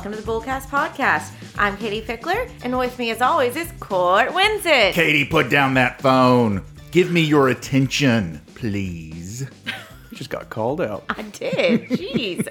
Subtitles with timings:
[0.00, 1.30] welcome to the Bullcast Podcast.
[1.58, 4.92] I'm Katie Pickler, and with me, as always, is Court Winsett.
[4.92, 6.64] Katie, put down that phone.
[6.90, 9.46] Give me your attention, please.
[10.14, 11.04] Just got called out.
[11.10, 11.82] I did.
[11.90, 12.48] Jeez.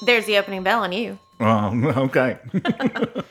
[0.06, 1.18] There's the opening bell on you.
[1.38, 2.38] Um, okay.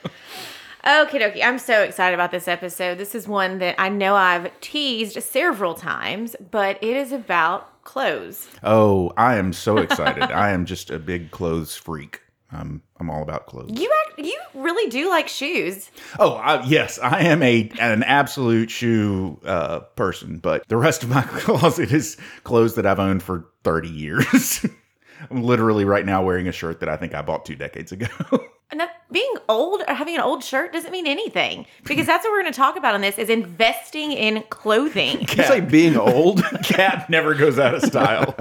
[0.87, 1.43] Okay, dokie.
[1.43, 2.97] I'm so excited about this episode.
[2.97, 8.47] This is one that I know I've teased several times, but it is about clothes.
[8.63, 10.23] Oh, I am so excited.
[10.23, 12.21] I am just a big clothes freak.
[12.51, 13.79] I'm I'm all about clothes.
[13.79, 15.91] You act, you really do like shoes.
[16.17, 21.09] Oh, I, yes, I am a an absolute shoe uh, person, but the rest of
[21.09, 24.65] my closet is clothes that I've owned for 30 years.
[25.31, 28.07] I'm literally right now wearing a shirt that I think I bought two decades ago.
[28.69, 32.31] And that being old or having an old shirt doesn't mean anything because that's what
[32.31, 35.19] we're going to talk about on this is investing in clothing.
[35.19, 36.43] Did you say being old?
[36.63, 38.35] cat never goes out of style.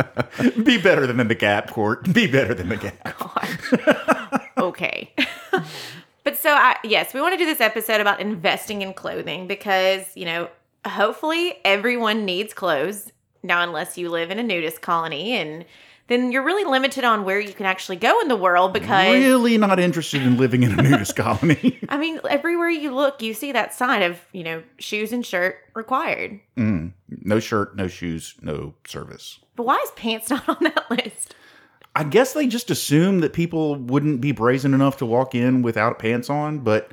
[0.64, 2.12] Be better than the Gap, Court.
[2.12, 4.42] Be better than the Gap.
[4.58, 5.12] Okay.
[6.24, 10.04] but so I yes, we want to do this episode about investing in clothing because,
[10.16, 10.48] you know,
[10.84, 13.12] hopefully everyone needs clothes.
[13.44, 15.64] Now unless you live in a nudist colony and
[16.08, 19.58] then you're really limited on where you can actually go in the world because Really
[19.58, 21.78] not interested in living in a nudist colony.
[21.88, 25.56] I mean, everywhere you look, you see that sign of, you know, shoes and shirt
[25.74, 26.38] required.
[26.56, 29.40] Mm, no shirt, no shoes, no service.
[29.56, 31.34] But why is pants not on that list?
[31.96, 35.98] I guess they just assume that people wouldn't be brazen enough to walk in without
[35.98, 36.92] pants on, but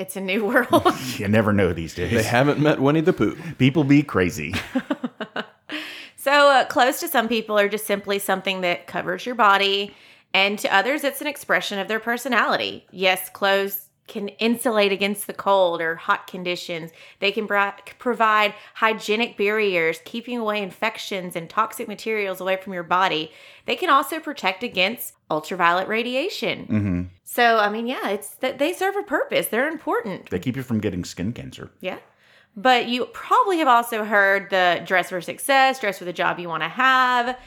[0.00, 0.84] It's a new world.
[1.16, 2.10] you never know these days.
[2.12, 3.36] They haven't met Winnie the Pooh.
[3.58, 4.52] People be crazy.
[6.22, 9.92] So, uh, clothes to some people are just simply something that covers your body,
[10.32, 12.86] and to others, it's an expression of their personality.
[12.92, 16.92] Yes, clothes can insulate against the cold or hot conditions.
[17.18, 23.32] They can provide hygienic barriers, keeping away infections and toxic materials away from your body.
[23.66, 27.10] They can also protect against ultraviolet radiation.
[27.24, 29.48] So, I mean, yeah, it's that they serve a purpose.
[29.48, 30.30] They're important.
[30.30, 31.70] They keep you from getting skin cancer.
[31.80, 31.98] Yeah.
[32.56, 36.48] But you probably have also heard the dress for success, dress for the job you
[36.48, 37.38] want to have.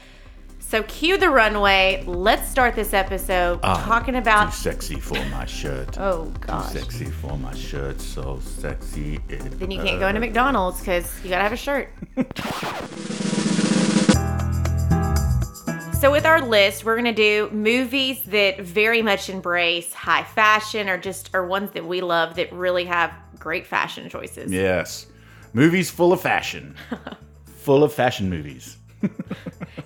[0.60, 2.04] So cue the runway.
[2.08, 4.52] Let's start this episode ah, talking Too about.
[4.52, 6.00] sexy for my shirt.
[6.00, 6.72] Oh Too gosh.
[6.74, 8.02] sexy for my shirt.
[8.02, 9.20] So sexy.
[9.30, 11.90] It Then you can't go into McDonald's because you gotta have a shirt.
[16.06, 21.00] so with our list, we're gonna do movies that very much embrace high fashion, or
[21.00, 24.52] just or ones that we love that really have great fashion choices.
[24.52, 25.08] Yes.
[25.54, 26.76] Movies full of fashion.
[27.46, 28.78] full of fashion movies.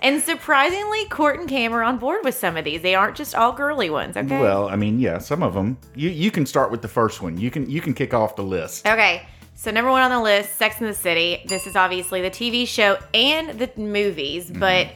[0.02, 2.80] And surprisingly, Court and Cam are on board with some of these.
[2.80, 4.16] They aren't just all girly ones.
[4.16, 4.40] Okay.
[4.40, 5.76] Well, I mean, yeah, some of them.
[5.94, 7.36] You you can start with the first one.
[7.36, 8.86] You can you can kick off the list.
[8.86, 11.42] Okay, so number one on the list, Sex in the City.
[11.46, 14.60] This is obviously the TV show and the movies, mm-hmm.
[14.60, 14.88] but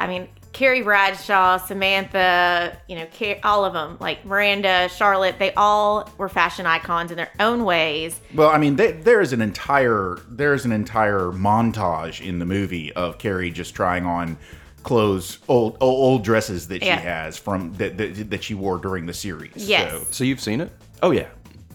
[0.00, 5.52] I mean, Carrie Bradshaw, Samantha, you know, Car- all of them, like Miranda, Charlotte, they
[5.54, 8.20] all were fashion icons in their own ways.
[8.34, 12.46] Well, I mean, they, there is an entire there is an entire montage in the
[12.46, 14.36] movie of Carrie just trying on
[14.84, 17.00] clothes, old old, old dresses that she Yeah.
[17.00, 19.52] has from that, that that she wore during the series.
[19.56, 19.90] Yes.
[19.92, 20.70] So, So you've seen it?
[21.02, 21.28] oh yeah,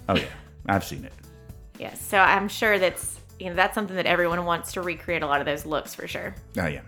[0.08, 0.24] oh yeah,
[0.68, 1.14] I've seen it.
[1.78, 5.28] Yes, so I'm sure that's you know that's something that everyone wants to recreate a
[5.28, 6.34] lot of those looks for sure.
[6.58, 6.82] Oh yeah.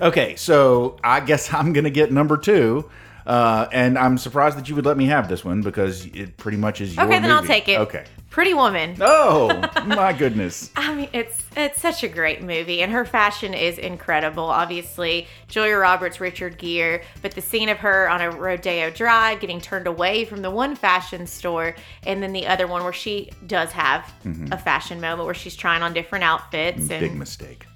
[0.00, 2.90] Okay, so I guess I'm gonna get number two.
[3.24, 6.58] Uh, and I'm surprised that you would let me have this one because it pretty
[6.58, 7.52] much is your Okay, then I'll movie.
[7.54, 7.78] take it.
[7.78, 8.04] Okay.
[8.30, 8.96] Pretty Woman.
[9.00, 9.48] Oh
[9.86, 10.70] my goodness.
[10.74, 14.42] I mean, it's it's such a great movie, and her fashion is incredible.
[14.44, 19.60] Obviously, Julia Roberts, Richard Gere, but the scene of her on a Rodeo Drive getting
[19.60, 23.70] turned away from the one fashion store, and then the other one where she does
[23.72, 24.12] have
[24.50, 26.78] a fashion moment where she's trying on different outfits.
[26.90, 27.66] And Big mistake.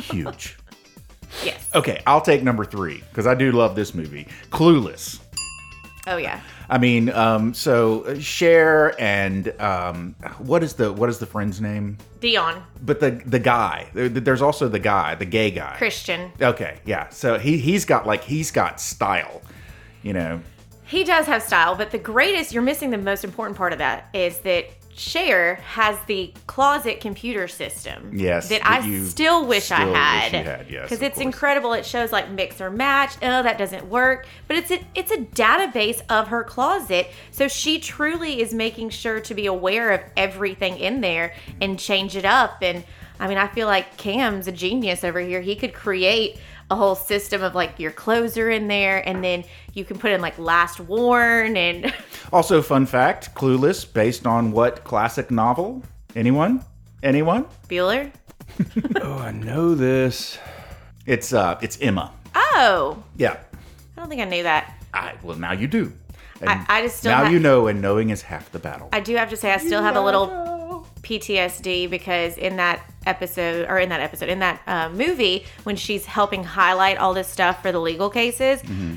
[0.00, 0.56] Huge.
[1.44, 4.26] yes, Okay, I'll take number three because I do love this movie.
[4.50, 5.20] Clueless.
[6.06, 6.40] oh yeah,
[6.70, 11.60] I mean, um, so uh, Cher and um, what is the what is the friend's
[11.60, 11.98] name?
[12.20, 13.88] Dion But the the guy.
[13.94, 15.76] There's also the guy, the gay guy.
[15.78, 16.32] Christian.
[16.40, 17.08] Okay, yeah.
[17.10, 19.42] So he he's got like he's got style,
[20.02, 20.40] you know.
[20.84, 24.08] He does have style, but the greatest, you're missing the most important part of that
[24.14, 24.64] is that
[24.98, 28.10] Cher has the closet computer system.
[28.14, 30.32] Yes, That, that I still wish I still wish had.
[30.46, 31.24] had, yes, Because it's course.
[31.24, 31.72] incredible.
[31.72, 33.14] It shows like mix or match.
[33.22, 34.26] Oh, that doesn't work.
[34.48, 37.08] But it's a it's a database of her closet.
[37.30, 42.16] So she truly is making sure to be aware of everything in there and change
[42.16, 42.58] it up.
[42.62, 42.84] And
[43.20, 45.40] I mean, I feel like Cam's a genius over here.
[45.40, 46.38] He could create
[46.70, 50.10] a whole system of like your clothes are in there and then you can put
[50.10, 51.92] in like last worn and
[52.32, 55.82] Also, fun fact: Clueless, based on what classic novel?
[56.14, 56.62] Anyone?
[57.02, 57.46] Anyone?
[57.68, 58.12] Bueller.
[59.00, 60.38] Oh, I know this.
[61.06, 62.12] It's uh, it's Emma.
[62.34, 63.36] Oh, Yeah.
[63.96, 64.74] I don't think I knew that.
[64.94, 65.92] I, well, now you do.
[66.46, 68.88] I- I just still now ha- you know, and knowing is half the battle.
[68.92, 70.26] I do have to say, I still have a little
[71.08, 76.04] PTSD because in that episode, or in that episode, in that uh, movie, when she's
[76.04, 78.96] helping highlight all this stuff for the legal cases, mm-hmm.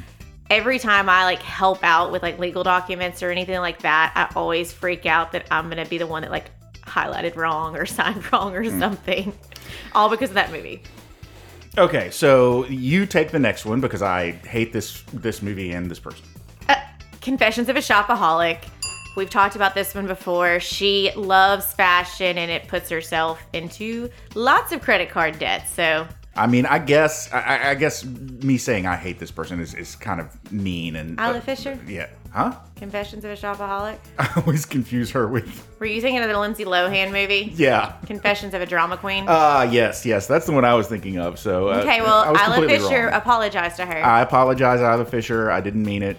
[0.49, 4.37] every time I like help out with like legal documents or anything like that, I
[4.37, 8.31] always freak out that I'm gonna be the one that like highlighted wrong or signed
[8.33, 8.77] wrong or mm.
[8.77, 9.33] something,
[9.95, 10.83] all because of that movie.
[11.77, 15.99] okay, so you take the next one because I hate this this movie and this
[15.99, 16.25] person.
[16.67, 16.75] Uh,
[17.21, 18.65] Confessions of a Shopaholic.
[19.15, 20.59] We've talked about this one before.
[20.59, 25.67] She loves fashion and it puts herself into lots of credit card debt.
[25.67, 29.73] So I mean, I guess I- I, guess me saying I hate this person is,
[29.73, 31.19] is kind of mean and.
[31.19, 31.77] Isla but- Fisher?
[31.87, 32.07] Yeah.
[32.31, 32.53] Huh?
[32.77, 33.97] Confessions of a Shopaholic.
[34.19, 35.67] I always confuse her with.
[35.79, 37.51] Were you thinking of the Lindsay Lohan movie?
[37.55, 37.95] Yeah.
[38.05, 39.25] Confessions of a Drama Queen.
[39.27, 41.37] Ah, yes, yes, that's the one I was thinking of.
[41.37, 41.67] So.
[41.67, 43.13] Uh, okay, I well, was Isla Fisher wrong.
[43.13, 43.97] apologized to her.
[44.05, 45.51] I apologize, Isla Fisher.
[45.51, 46.15] I didn't mean it.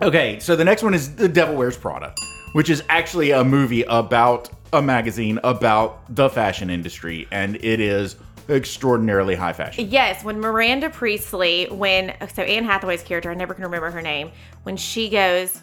[0.03, 2.15] okay, so the next one is The Devil Wears Prada,
[2.53, 8.17] which is actually a movie about a magazine about the fashion industry, and it is
[8.49, 9.89] extraordinarily high fashion.
[9.91, 14.31] Yes, when Miranda Priestly, when so Anne Hathaway's character, I never can remember her name,
[14.63, 15.61] when she goes,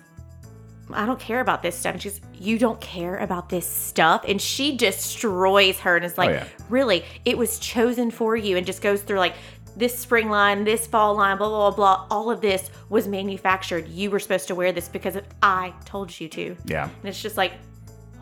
[0.92, 1.94] I don't care about this stuff.
[1.94, 4.24] And she's, you don't care about this stuff.
[4.28, 6.48] And she destroys her and is oh, like, Oh, yeah.
[6.70, 8.56] really, it was chosen for you.
[8.56, 9.34] And just goes through like
[9.76, 12.08] this spring line, this fall line, blah, blah, blah, blah.
[12.10, 13.88] All of this was manufactured.
[13.88, 16.56] You were supposed to wear this because I told you to.
[16.66, 16.84] Yeah.
[16.84, 17.54] And it's just like,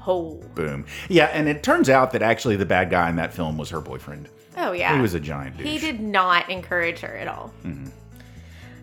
[0.08, 0.86] oh, Boom.
[1.10, 3.82] Yeah, and it turns out that actually the bad guy in that film was her
[3.82, 4.30] boyfriend.
[4.58, 4.96] oh yeah.
[4.96, 5.68] He was a giant douche.
[5.68, 7.54] He did not encourage her at all.
[7.64, 7.88] Mm-hmm.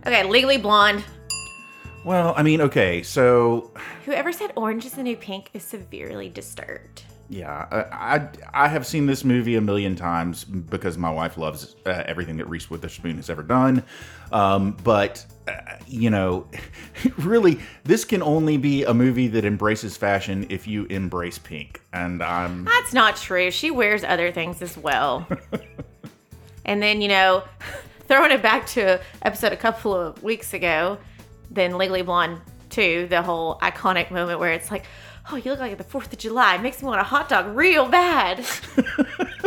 [0.06, 1.04] Okay, Legally Blonde.
[2.04, 3.70] Well, I mean, okay, so
[4.06, 7.02] Whoever said orange is the new pink is severely disturbed.
[7.30, 8.28] Yeah, I I,
[8.64, 12.48] I have seen this movie a million times because my wife loves uh, everything that
[12.48, 13.84] Reese Witherspoon has ever done.
[14.32, 15.52] Um, but uh,
[15.86, 16.48] you know,
[17.18, 21.80] really, this can only be a movie that embraces fashion if you embrace pink.
[21.92, 23.52] And I'm That's not true.
[23.52, 25.28] She wears other things as well.
[26.64, 27.44] and then, you know,
[28.08, 30.98] throwing it back to episode a couple of weeks ago,
[31.48, 32.40] then Legally Blonde
[32.70, 34.84] 2, the whole iconic moment where it's like,
[35.32, 36.56] oh, you look like the 4th of July.
[36.56, 38.38] It makes me want a hot dog real bad.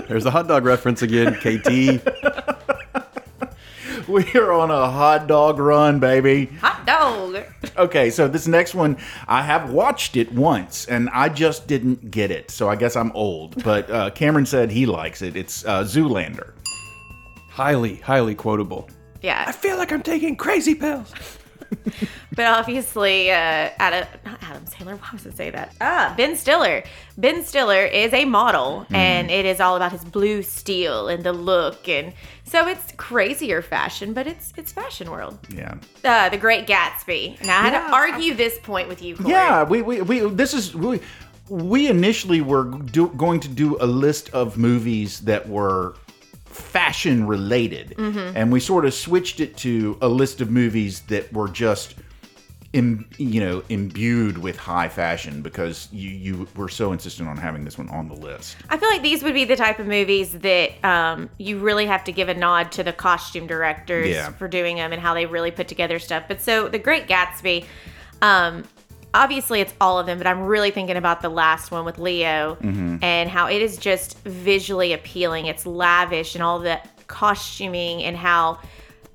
[0.07, 1.67] There's the hot dog reference again, KT.
[4.07, 6.45] we are on a hot dog run, baby.
[6.61, 7.43] hot dog.
[7.77, 8.97] Okay, so this next one,
[9.27, 12.51] I have watched it once, and I just didn't get it.
[12.51, 13.63] So I guess I'm old.
[13.63, 15.35] But uh, Cameron said he likes it.
[15.35, 16.53] It's uh, Zoolander.
[17.49, 18.89] highly, highly quotable.
[19.21, 19.43] Yeah.
[19.47, 21.13] I feel like I'm taking crazy pills.
[22.35, 25.75] But obviously, uh, Adam, not Adam Sandler, why was I say that?
[25.81, 26.83] Ah, Ben Stiller.
[27.17, 31.33] Ben Stiller is a model, and it is all about his blue steel and the
[31.33, 35.39] look, and so it's crazier fashion, but it's it's fashion world.
[35.47, 35.75] Yeah.
[36.03, 37.41] Uh, the Great Gatsby.
[37.43, 39.31] Now I had Yeah, to argue this point with you, Corey.
[39.31, 41.01] Yeah, we, we, we this is we,
[41.49, 45.95] we initially were do, going to do a list of movies that were
[46.55, 51.47] fashion related, and we sort of switched it to a list of movies that were
[51.49, 51.95] just.
[52.75, 57.63] Im, you know, imbued with high fashion because you you were so insistent on having
[57.63, 58.55] this one on the list.
[58.67, 62.03] I feel like these would be the type of movies that um, you really have
[62.05, 64.31] to give a nod to the costume directors Yeah.
[64.31, 66.23] for doing them and how they really put together stuff.
[66.27, 67.65] But so The Great Gatsby,
[68.23, 68.63] um,
[69.13, 72.57] obviously it's all of them, but I'm really thinking about the last one with Leo
[72.61, 75.45] and how it is just visually appealing.
[75.47, 78.59] It's lavish and all the costuming and how.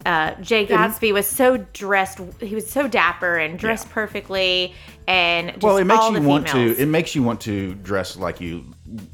[0.06, 2.20] Uh, Jay Gatsby was so dressed.
[2.40, 3.94] He was so dapper and dressed Yeah.
[3.94, 4.72] perfectly,
[5.08, 6.76] and just well, it makes you want females.
[6.76, 6.82] to.
[6.82, 8.64] It makes you want to dress like you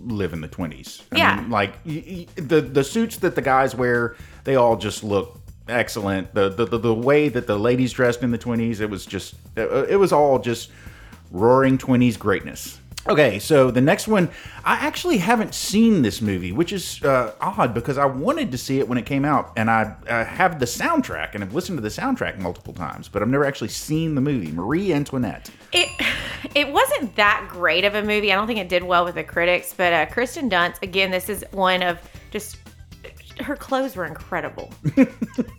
[0.00, 1.03] live in the twenties.
[1.17, 1.43] Yeah.
[1.49, 4.14] like y- y- the the suits that the guys wear,
[4.45, 6.35] they all just look excellent.
[6.35, 9.35] The the the, the way that the ladies dressed in the twenties, it was just
[9.56, 10.71] uh, it was all just
[11.30, 12.80] roaring twenties greatness.
[13.06, 14.30] Okay, so the next one,
[14.64, 18.78] I actually haven't seen this movie, which is uh, odd because I wanted to see
[18.78, 21.83] it when it came out, and I uh, have the soundtrack and I've listened to
[21.83, 24.50] the soundtrack multiple times, but I've never actually seen the movie.
[24.50, 25.50] Marie Antoinette.
[25.73, 25.90] It
[26.54, 28.33] it wasn't that great of a movie.
[28.33, 31.28] I don't think it did well with the critics, but uh, Kristen Dunst, again, this
[31.28, 31.99] is one of
[32.30, 32.56] just
[33.41, 34.73] her clothes were incredible.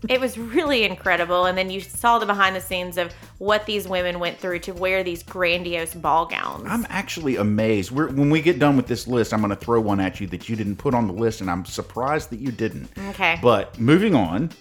[0.09, 3.87] it was really incredible, and then you saw the behind the scenes of what these
[3.87, 6.65] women went through to wear these grandiose ball gowns.
[6.67, 7.91] I'm actually amazed.
[7.91, 10.27] We're, when we get done with this list, I'm going to throw one at you
[10.27, 12.89] that you didn't put on the list, and I'm surprised that you didn't.
[13.09, 13.39] Okay.
[13.41, 14.51] But moving on,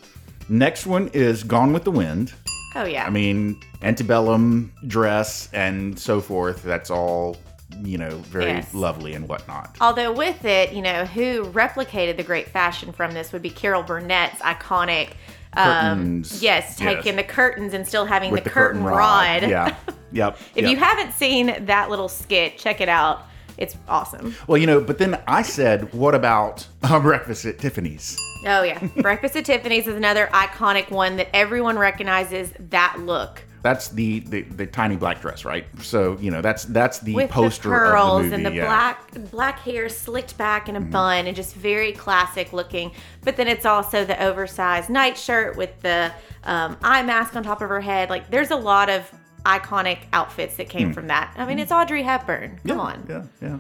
[0.48, 2.32] next one is Gone with the Wind.
[2.74, 3.06] oh yeah.
[3.06, 6.62] I mean, antebellum dress and so forth.
[6.62, 7.36] That's all,
[7.82, 8.74] you know, very Yes.
[8.74, 9.76] lovely and whatnot.
[9.80, 13.82] Although with it, you know, who replicated the great fashion from this would be Carol
[13.82, 15.10] Burnett's iconic
[15.56, 16.42] curtains.
[16.42, 19.42] Yes, taking the curtains and still having with the, curtain, rod.
[19.42, 19.76] Yeah.
[20.12, 20.38] Yep.
[20.54, 20.70] If yep.
[20.70, 23.26] you haven't seen that little skit, check it out.
[23.58, 24.36] It's awesome.
[24.46, 28.16] Well, you know, but then I said, what about uh, breakfast at Tiffany's?
[28.46, 33.88] Oh yeah, Breakfast at Tiffany's is another iconic one that everyone recognizes that look That's
[33.88, 35.64] the, the the tiny black dress, right?
[35.80, 38.44] So you know that's that's the with poster the pearls of the movie.
[38.44, 38.66] and the yeah.
[38.66, 40.90] black black hair slicked back in a mm-hmm.
[40.90, 42.92] bun and just very classic looking.
[43.22, 47.70] But then it's also the oversized nightshirt with the um, eye mask on top of
[47.70, 48.10] her head.
[48.10, 49.10] Like there's a lot of
[49.46, 50.92] iconic outfits that came hmm.
[50.92, 51.32] from that.
[51.38, 51.78] I mean, it's hmm.
[51.78, 52.60] Audrey Hepburn.
[52.66, 53.06] Come yeah, on.
[53.08, 53.58] Yeah, yeah.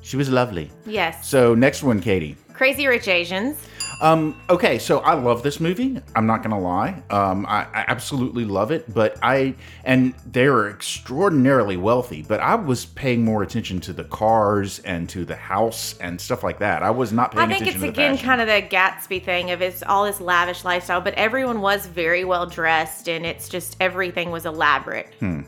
[0.00, 0.70] She was lovely.
[0.86, 1.28] Yes.
[1.28, 2.34] So next one, Katie.
[2.54, 3.58] Crazy Rich Asians.
[4.00, 6.00] Um, okay, so I love this movie.
[6.16, 7.02] I'm not gonna lie.
[7.10, 8.92] Um, I, I absolutely love it.
[8.94, 9.54] But I
[9.84, 12.22] and they're extraordinarily wealthy.
[12.22, 16.42] But I was paying more attention to the cars and to the house and stuff
[16.42, 16.82] like that.
[16.82, 18.26] I was not paying I think it's again fashion.
[18.26, 22.24] kind of the Gatsby thing of it's all this lavish lifestyle, but everyone was very
[22.24, 25.12] well dressed and it's just everything was elaborate.
[25.20, 25.42] Hmm.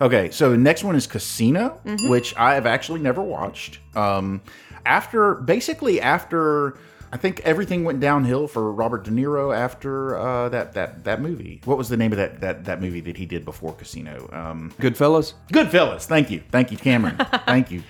[0.00, 2.08] Okay, so the next one is Casino, Mm-hmm.
[2.10, 3.78] which I have actually never watched.
[3.94, 4.42] Um,
[4.84, 6.76] after basically after
[7.12, 11.60] I think everything went downhill for Robert De Niro after uh, that that that movie.
[11.66, 14.30] What was the name of that that that movie that he did before Casino?
[14.32, 15.34] Um, Goodfellas.
[15.52, 16.06] Goodfellas.
[16.06, 17.16] Thank you, thank you, Cameron.
[17.46, 17.82] thank you.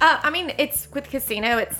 [0.00, 1.76] Uh, I mean, it's with Casino, it's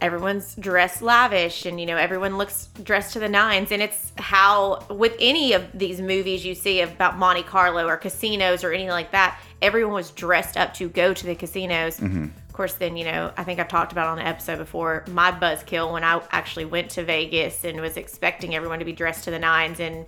[0.00, 4.84] everyone's dressed lavish and you know everyone looks dressed to the nines and it's how
[4.90, 9.12] with any of these movies you see about monte carlo or casinos or anything like
[9.12, 12.26] that everyone was dressed up to go to the casinos Mm-hmm.
[12.54, 15.32] Of course then you know i think i've talked about on the episode before my
[15.32, 19.32] buzzkill when i actually went to vegas and was expecting everyone to be dressed to
[19.32, 20.06] the nines and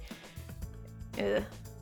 [1.19, 1.41] uh,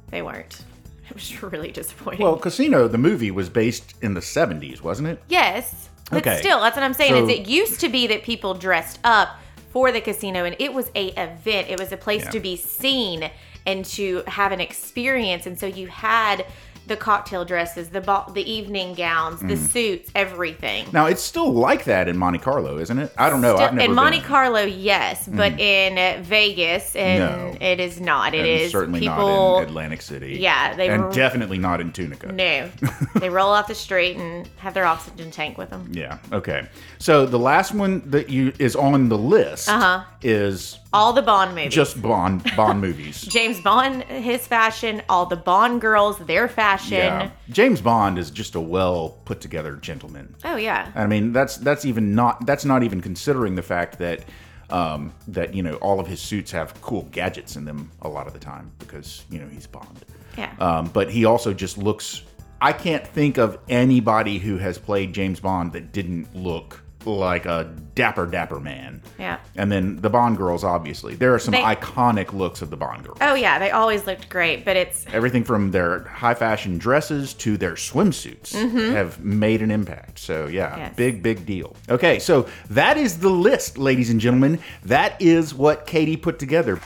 [0.09, 0.65] they weren't
[1.11, 5.23] it was really disappointing Well, Casino, the movie was based in the '70s, wasn't it?
[5.29, 5.91] Yes.
[6.11, 6.39] But Okay.
[6.39, 7.13] still, that's what I'm saying.
[7.13, 9.37] So- is it used to be that people dressed up
[9.71, 11.69] for the casino and it was a event.
[11.69, 12.31] It was a place Yeah.
[12.31, 13.31] to be seen
[13.67, 15.45] and to have an experience.
[15.45, 16.47] And so you had
[16.87, 19.69] the cocktail dresses, the ball, the evening gowns, the Mm.
[19.73, 20.87] suits, everything.
[20.93, 23.13] Now it's still like that in Monte Carlo, isn't it?
[23.17, 23.55] I don't know.
[23.55, 24.27] Still- I've never in Monte been.
[24.29, 27.57] Carlo, yes, but in Vegas, and No.
[27.67, 28.35] it is not.
[28.35, 29.17] It and is certainly people.
[29.55, 30.37] not in Atlantic City.
[30.41, 32.31] Yeah, they and were- definitely not in Tunica.
[32.33, 32.69] no,
[33.17, 35.89] they roll off the street and have their oxygen tank with them.
[35.93, 36.19] Yeah.
[36.33, 36.67] Okay.
[36.99, 40.01] So the last one that you is on the list Uh-huh.
[40.23, 41.75] is All the Bond movies.
[41.75, 43.23] just Bond Bond movies.
[43.29, 46.99] James Bond, his fashion, all the Bond girls, their fashion.
[46.99, 47.31] Yeah.
[47.51, 50.35] James Bond is just a well put together gentleman.
[50.45, 50.91] Oh yeah.
[50.95, 54.25] I mean, that's that's even not that's not even considering the fact that
[54.71, 58.27] um, that you know all of his suits have cool gadgets in them a lot
[58.27, 60.05] of the time because you know he's Bond.
[60.39, 60.53] Yeah.
[60.61, 62.23] Um, but he also just looks.
[62.61, 67.73] I can't think of anybody who has played James Bond that didn't look like a
[67.95, 69.03] dapper, dapper man.
[69.19, 69.39] Yeah.
[69.57, 73.05] And then the Bond girls, obviously, there are some They- iconic looks of the Bond
[73.05, 73.19] girls.
[73.21, 77.57] oh yeah, they always looked great, but it's Everything from their high fashion dresses to
[77.57, 78.53] their swimsuits
[78.93, 80.19] have made an impact.
[80.19, 80.79] So, yeah, Mm-hmm.
[80.81, 80.97] Yes.
[80.97, 81.77] big, big deal.
[81.89, 84.59] Okay, so that is the list, ladies and gentlemen.
[84.85, 86.81] That is what Katie put together.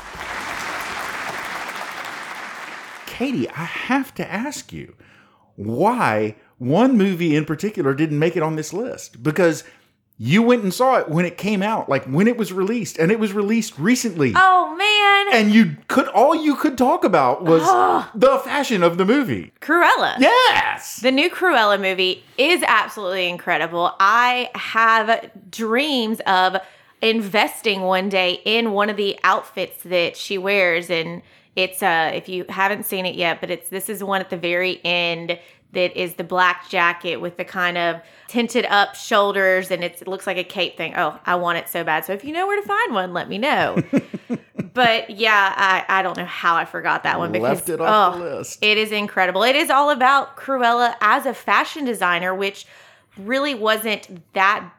[3.07, 4.95] Katie, I have to ask you
[5.57, 9.65] why one movie in particular didn't make it on this list because
[10.21, 13.13] you went and saw it when it came out, like when it was released, and
[13.13, 14.33] it was released recently.
[14.35, 17.63] oh man, And you could all you could talk about was
[18.15, 19.53] the fashion of the movie.
[19.61, 20.17] Cruella.
[20.19, 20.97] Yes.
[21.01, 23.95] The new Cruella movie is absolutely incredible.
[24.01, 26.57] I have dreams of
[27.01, 31.23] investing one day in one of the outfits that she wears and
[31.55, 34.37] it's uh if you haven't seen it yet, but it's this is one at the
[34.37, 35.39] very end
[35.73, 40.09] that is the black jacket with the kind of tinted up shoulders and it's, it
[40.09, 40.95] looks like a cape thing.
[40.97, 42.05] Oh, I want it so bad.
[42.05, 43.83] So if you know where to find one, let me know.
[44.75, 48.15] but yeah, I, I don't know how I forgot that one because Left it off
[48.15, 48.59] oh, the list.
[48.63, 49.43] it is incredible.
[49.43, 52.67] It is all about Cruella as a fashion designer, which
[53.17, 54.71] really wasn't that.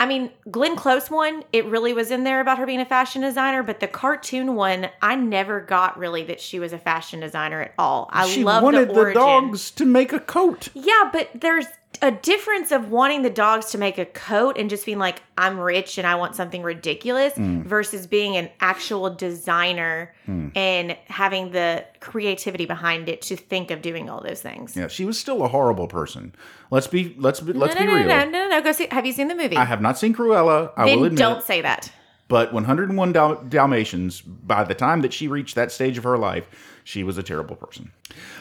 [0.00, 3.20] I mean, Glenn Close one, it really was in there about her being a fashion
[3.20, 7.60] designer, but the cartoon one, I never got really that she was a fashion designer
[7.60, 8.08] at all.
[8.10, 10.70] I she love wanted the the, dogs to make a coat.
[10.72, 11.66] Yeah, but there's
[12.02, 15.58] a difference of wanting the dogs to make a coat and just being like, I'm
[15.60, 17.64] rich and I want something ridiculous Mm.
[17.64, 20.14] versus being an actual designer
[20.54, 24.76] and having the creativity behind it to think of doing all those things.
[24.76, 26.34] Yeah, she was still a horrible person.
[26.70, 28.06] Let's be let's be let's no, be no, real.
[28.06, 28.86] no, no, no, no, Go see.
[28.90, 29.56] Have you seen the movie?
[29.56, 30.72] I have not seen Cruella.
[30.76, 31.18] I will admit.
[31.18, 31.90] don't say that.
[32.30, 36.46] But 101 Dal- Dalmatians, by the time that she reached that stage of her life,
[36.84, 37.90] she was a terrible person.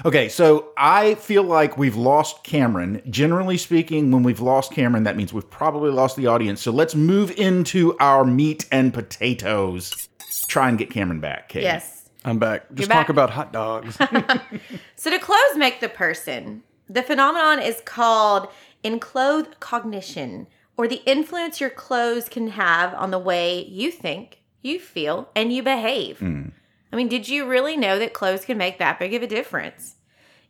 [0.05, 3.01] Okay, so I feel like we've lost Cameron.
[3.09, 6.61] Generally speaking, when we've lost Cameron, that means we've probably lost the audience.
[6.61, 10.07] So let's move into our meat and potatoes.
[10.47, 11.63] Try and get Cameron back, Kate.
[11.63, 12.11] Yes.
[12.23, 12.71] I'm back.
[12.75, 13.07] Just back.
[13.07, 13.97] talk about hot dogs.
[14.97, 16.61] So do clothes make the person?
[16.87, 18.49] The phenomenon is called
[18.83, 20.45] enclothed cognition,
[20.79, 25.51] or the influence your clothes can have on the way you think, you feel, and
[25.51, 26.19] you behave.
[26.19, 26.53] Mm.
[26.93, 29.95] I mean, did you really know that clothes can make that big of a difference?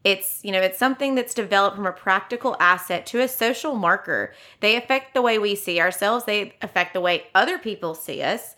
[0.03, 4.31] It's, you know, it's something that's developed from a practical asset to a social marker.
[4.59, 8.55] They affect the way we see ourselves, they affect the way other people see us.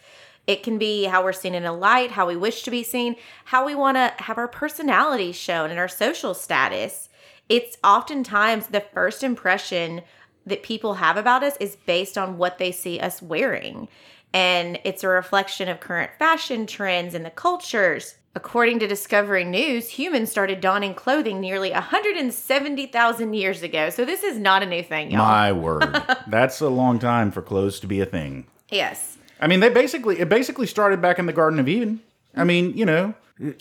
[0.48, 3.16] It can be how we're seen in a light, how we wish to be seen,
[3.46, 7.08] how we want to have our personality shown and our social status.
[7.48, 10.02] It's oftentimes the first impression
[10.46, 13.88] that people have about us is based on what they see us wearing.
[14.34, 18.16] And it's a reflection of current fashion trends and the cultures.
[18.34, 23.90] According to Discovery News, humans started donning clothing nearly 170,000 years ago.
[23.90, 25.20] So this is not a new thing, y'all.
[25.26, 26.02] My word.
[26.28, 28.48] That's a long time for clothes to be a thing.
[28.70, 29.18] yes.
[29.44, 32.00] I mean, they basically it basically started back in the Garden of Eden.
[32.36, 33.16] I mean, you know,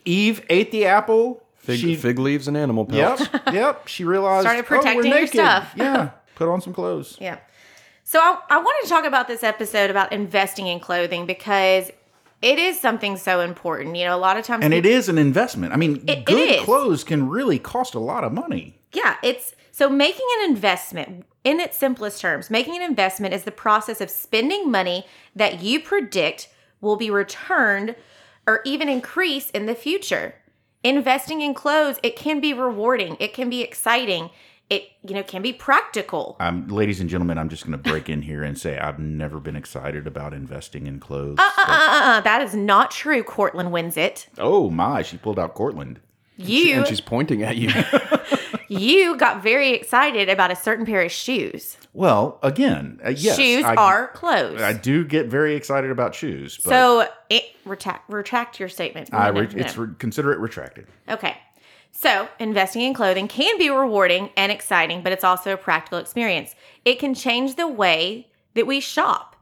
[0.05, 1.43] Eve ate the apple.
[1.57, 3.23] Fig, she, fig leaves and animal pelts.
[3.33, 3.89] Yep, yep.
[3.89, 5.73] She realized Started "Oh, we're protecting your stuff.
[5.75, 7.17] yeah, put on some clothes.
[7.21, 7.39] Yeah.
[8.03, 11.91] So I, I wanted to talk about this episode about investing in clothing because
[12.43, 13.95] it is something so important.
[13.97, 15.73] You know, a lot of times And it people- is an investment.
[15.73, 16.63] I mean, It- it good is.
[16.63, 18.81] clothes can really cost a lot of money.
[18.93, 23.53] Yeah, it's so making an investment in its simplest terms, making an investment is the
[23.53, 25.07] process of spending money
[25.37, 26.49] that you predict
[26.81, 27.95] will be returned
[28.47, 30.35] or even increase in the future.
[30.83, 34.31] Investing in clothes, it can be rewarding, it can be exciting,
[34.71, 36.37] it you know can be practical.
[36.41, 39.39] Um, ladies and gentlemen, I'm just going to break in here and say I've never
[39.41, 41.39] been excited about investing in clothes.
[41.39, 44.27] Uh, uh, uh, uh, that is not true, Cortland Winsett.
[44.39, 46.01] oh my, she pulled out Cortland.
[46.37, 47.71] You And she's pointing at you.
[48.69, 51.77] you got very excited about a certain pair of shoes.
[51.93, 54.63] Well, again, uh, yes, shoes I, are clothes.
[54.63, 59.13] I do get very excited about shoes, but so it, retract retract your statement.
[59.13, 59.83] I No, re- no, it's no.
[59.83, 60.87] re- consider it retracted.
[61.09, 61.37] okay.
[61.93, 66.55] So investing in clothing can be rewarding and exciting, but it's also a practical experience.
[66.85, 69.37] It can change the way that we shop.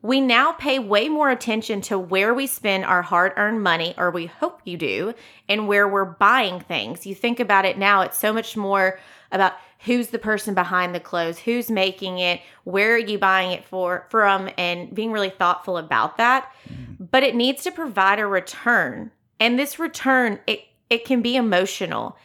[0.00, 4.10] We now pay way more attention to where we spend our hard earned money, or
[4.10, 5.14] we hope you do,
[5.48, 7.06] and where we're buying things.
[7.06, 9.00] You think about it now, it's so much more
[9.32, 13.64] about who's the person behind the clothes, who's making it, where are you buying it
[13.64, 16.52] for from, and being really thoughtful about that.
[16.68, 17.04] Mm-hmm.
[17.10, 19.10] But it needs to provide a return.
[19.40, 22.16] And this return, it it can be emotional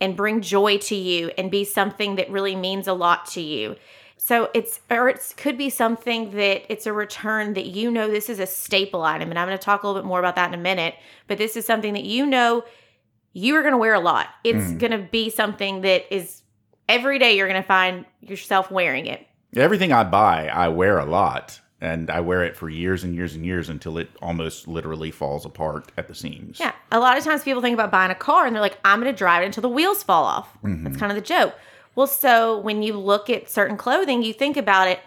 [0.00, 3.76] and bring joy to you and be something that really means a lot to you.
[4.16, 8.30] So it's or it could be something that it's a return that you know this
[8.30, 10.52] is a staple item and I'm going to talk a little bit more about that
[10.52, 10.94] in a minute,
[11.26, 12.64] but this is something that you know
[13.34, 14.28] you are going to wear a lot.
[14.42, 14.78] It's mm.
[14.78, 16.42] going to be something that is
[16.88, 19.26] every day you're going to find yourself wearing it.
[19.56, 23.34] Everything I buy, I wear a lot, and I wear it for years and years
[23.34, 26.58] and years until it almost literally falls apart at the seams.
[26.60, 26.72] Yeah.
[26.92, 29.12] A lot of times people think about buying a car and they're like, I'm going
[29.12, 30.54] to drive it until the wheels fall off.
[30.62, 30.84] Mm-hmm.
[30.84, 31.54] That's kind of the joke.
[31.94, 35.00] Well, so when you look at certain clothing, you think about it.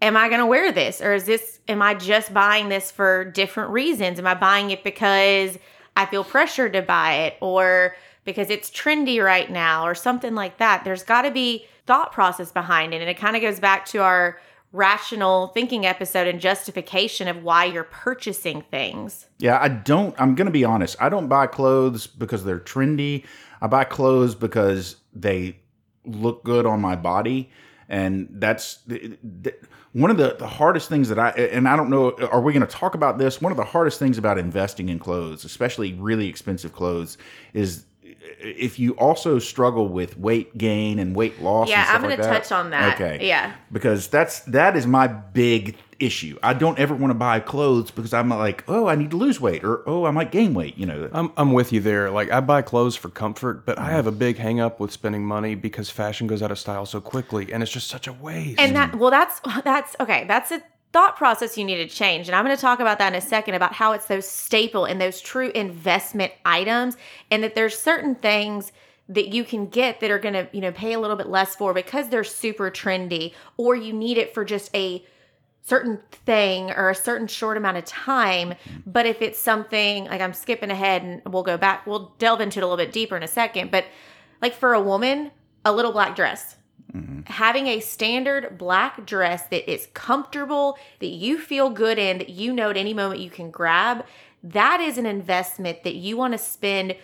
[0.00, 1.00] Am I going to wear this?
[1.00, 4.18] Or is this, am I just buying this for different reasons?
[4.18, 5.58] Am I buying it because
[5.96, 10.58] I feel pressured to buy it or because it's trendy right now or something like
[10.58, 10.84] that?
[10.84, 13.00] There's got to be thought process behind it.
[13.00, 14.40] And it kind of goes back to our
[14.72, 19.26] rational thinking episode and justification of why you're purchasing things.
[19.38, 20.14] Yeah, I don't.
[20.18, 20.96] I'm going to be honest.
[21.00, 23.24] I don't buy clothes because they're trendy.
[23.60, 25.58] I buy clothes because they
[26.04, 27.50] look good on my body,
[27.88, 29.54] and that's the, the,
[29.92, 31.30] one of the, the hardest things that I.
[31.30, 32.12] And I don't know.
[32.30, 33.40] Are we going to talk about this?
[33.40, 37.18] One of the hardest things about investing in clothes, especially really expensive clothes,
[37.52, 37.84] is
[38.42, 41.68] if you also struggle with weight gain and weight loss.
[41.68, 42.42] Yeah, and stuff I'm like gonna that.
[42.42, 43.00] touch on that.
[43.00, 43.26] Okay.
[43.26, 43.54] Yeah.
[43.70, 46.36] because that's that is my big issue.
[46.42, 49.40] I don't ever want to buy clothes because I'm like, oh, I need to lose
[49.40, 50.76] weight or oh, I might gain weight.
[50.76, 52.10] You know, I'm, I'm with you there.
[52.10, 55.24] Like, I buy clothes for comfort, but I have a big hang up with spending
[55.24, 58.58] money because fashion goes out of style so quickly, and it's just such a waste.
[58.58, 60.24] And that well that's that's okay.
[60.26, 62.28] That's a thought process you need to change.
[62.28, 64.84] And I'm going to talk about that in a second about how it's those staple
[64.84, 66.96] and those true investment items
[67.30, 68.72] and that there's certain things
[69.08, 71.56] that you can get that are going to, you know, pay a little bit less
[71.56, 75.04] for because they're super trendy or you need it for just a
[75.62, 78.54] certain thing or a certain short amount of time.
[78.86, 82.58] But if it's something like I'm skipping ahead and we'll go back, we'll delve into
[82.58, 83.70] it a little bit deeper in a second.
[83.70, 83.86] But
[84.40, 85.30] like for a woman,
[85.64, 86.56] a little black dress.
[86.94, 87.22] Mm-hmm.
[87.24, 92.52] having a standard black dress that is comfortable, that you feel good in, that you
[92.52, 94.04] know at any moment you can grab,
[94.42, 96.94] that is an investment that you want to spend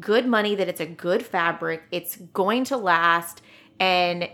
[0.00, 3.42] good money, that it's a good fabric, it's going to last.
[3.78, 4.28] And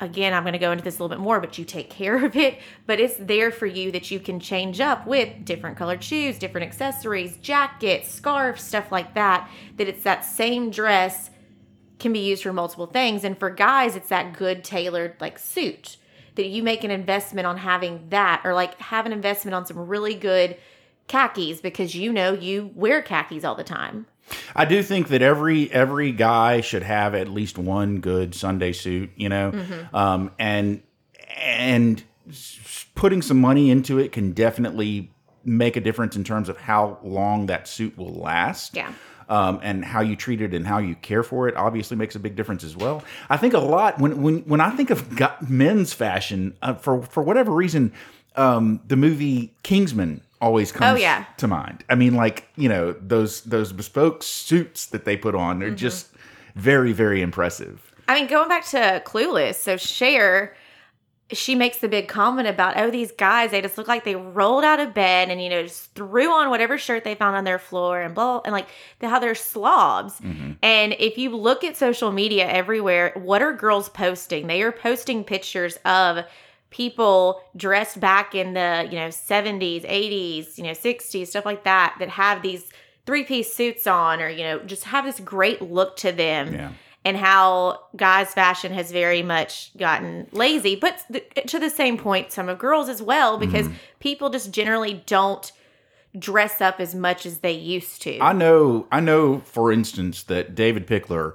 [0.00, 2.24] again, I'm going to go into this a little bit more, but you take care
[2.24, 2.58] of it.
[2.86, 6.66] But it's there for you that you can change up with different colored shoes, different
[6.66, 9.50] accessories, jackets, scarves, stuff like that.
[9.76, 11.30] That it's that same dress
[12.04, 13.24] can be used for multiple things.
[13.24, 15.96] And for guys, it's that good tailored like suit
[16.36, 19.78] that you make an investment on having that, or like have an investment on some
[19.78, 20.56] really good
[21.08, 24.06] khakis because you know you wear khakis all the time.
[24.54, 29.10] I do think that every every guy should have at least one good Sunday suit,
[29.16, 29.96] you know, Mm-hmm.
[29.96, 30.82] um, and
[31.36, 32.02] and
[32.94, 35.10] putting some money into it can definitely
[35.44, 38.74] make a difference in terms of how long that suit will last.
[38.76, 38.92] Yeah.
[39.28, 42.18] Um, and how you treat it and how you care for it obviously makes a
[42.18, 43.02] big difference as well.
[43.30, 47.22] I think a lot when when when I think of men's fashion uh, for for
[47.22, 47.92] whatever reason,
[48.36, 51.24] um, the movie Kingsman always comes Oh, yeah.
[51.38, 51.84] to mind.
[51.88, 55.58] I mean, like you know those those bespoke suits that they put on.
[55.58, 55.76] They're Mm-hmm.
[55.76, 56.08] just
[56.54, 57.92] very very impressive.
[58.06, 60.54] I mean, going back to Clueless, so Cher,
[61.32, 64.62] she makes the big comment about, oh, these guys, they just look like they rolled
[64.62, 67.58] out of bed and, you know, just threw on whatever shirt they found on their
[67.58, 70.20] floor and blah, and like the, how they're slobs.
[70.20, 70.52] Mm-hmm.
[70.62, 74.46] And if you look at social media everywhere, what are girls posting?
[74.46, 76.24] They are posting pictures of
[76.68, 81.96] people dressed back in the, you know, 70s, 80s, you know, 60s, stuff like that,
[82.00, 82.70] that have these
[83.06, 86.72] three piece suits on or, you know, just have this great look to them Yeah.
[87.04, 90.74] And how guys' fashion has very much gotten lazy.
[90.74, 93.50] But th- to the same point, some of girls as well, mm-hmm.
[93.50, 93.68] because
[94.00, 95.52] people just generally don't
[96.18, 98.18] dress up as much as they used to.
[98.20, 101.34] I know, I know, for instance, that David Pickler,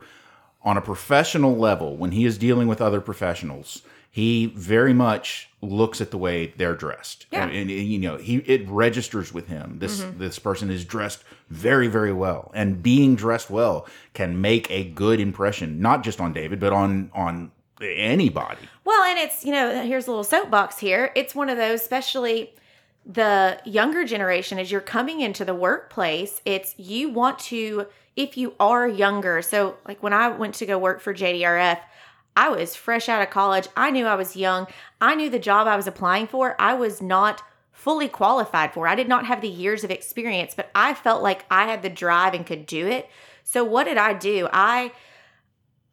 [0.63, 6.01] on a professional level, when he is dealing with other professionals, he very much looks
[6.01, 7.25] at the way they're dressed.
[7.31, 7.43] Yeah.
[7.43, 9.79] And, and, you know, he it registers with him.
[9.79, 10.19] This mm-hmm.
[10.19, 12.51] this person is dressed very, very well.
[12.53, 17.11] And being dressed well can make a good impression, not just on David, but on
[17.13, 18.61] on anybody.
[18.83, 21.11] Well, and it's, you know, here's a little soapbox here.
[21.15, 22.53] It's one of those, especially
[23.05, 28.53] the younger generation, as you're coming into the workplace, it's you want to, if you
[28.59, 29.41] are younger.
[29.41, 31.79] So, like when I went to go work for JDRF,
[32.39, 33.67] I was fresh out of college.
[33.75, 34.67] I knew I was young.
[35.01, 38.87] I knew the job I was applying for, I was not fully qualified for.
[38.87, 41.89] I did not have the years of experience, but I felt like I had the
[41.89, 43.09] drive and could do it.
[43.43, 44.47] So, what did I do?
[44.53, 44.93] I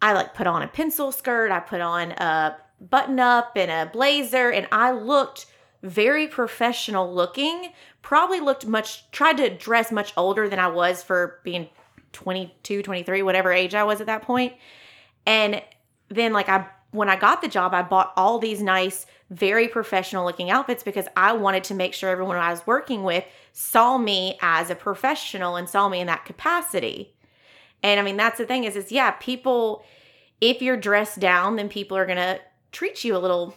[0.01, 3.91] I like put on a pencil skirt, I put on a button up and a
[3.91, 5.47] blazer, and I looked
[5.83, 7.73] very professional looking.
[8.03, 11.71] Probably looked much, tried to dress much older than I was for being
[12.13, 14.53] 22, 23, whatever age I was at that point.
[15.27, 15.61] And
[16.09, 20.25] then, like, I, when I got the job, I bought all these nice, very professional
[20.25, 24.39] looking outfits because I wanted to make sure everyone I was working with saw me
[24.41, 27.15] as a professional and saw me in that capacity.
[27.83, 29.85] And I mean, that's the thing is, is yeah, people,
[30.41, 32.41] if you're dressed down, then people are going to
[32.73, 33.55] treat you a little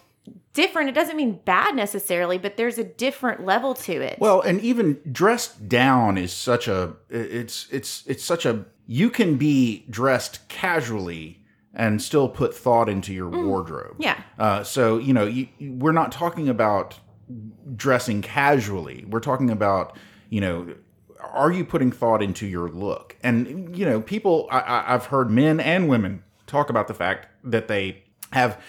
[0.53, 0.89] different.
[0.89, 4.19] It doesn't mean bad necessarily, but there's a different level to it.
[4.19, 9.37] Well, and even dressed down is such a it's it's it's such a you can
[9.37, 11.38] be dressed casually
[11.73, 13.95] and still put thought into your wardrobe.
[13.99, 14.21] yeah.
[14.37, 16.99] Uh, so you know, you, we're not talking about
[17.75, 19.05] dressing casually.
[19.07, 19.95] We're talking about
[20.29, 20.75] you know,
[21.19, 23.17] are you putting thought into your look?
[23.23, 27.27] And you know, people I, I, I've heard men and women talk about the fact
[27.43, 28.03] that they
[28.33, 28.61] have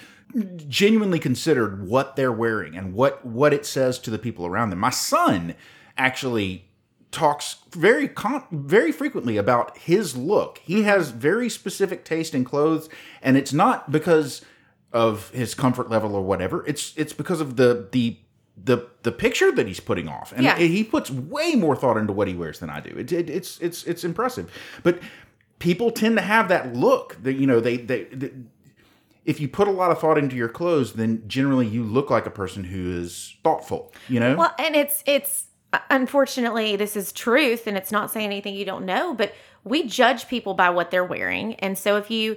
[0.69, 4.79] genuinely considered what they're wearing and what what it says to the people around them.
[4.79, 5.55] My son
[5.97, 6.70] actually
[7.11, 10.59] talks very con- very frequently about his look.
[10.65, 12.89] He has very specific taste in clothes
[13.23, 14.43] and it's not because
[14.93, 16.65] of his comfort level or whatever.
[16.67, 18.19] It's it's because of the the
[18.63, 20.33] the the picture that he's putting off.
[20.33, 20.57] And Yeah.
[20.59, 22.91] he puts way more thought into what he wears than I do.
[22.97, 24.53] It, it, it's it's it's impressive.
[24.83, 25.01] But
[25.59, 28.31] people tend to have that look that you know they they, they
[29.25, 32.27] if you put a lot of thought into your clothes, then generally you look like
[32.27, 33.93] a person who is thoughtful.
[34.09, 38.27] You know, Well, and it's it's Uh, unfortunately this is truth and it's not saying
[38.27, 41.55] anything you don't know, but we judge people by what they're wearing.
[41.57, 42.37] And so if you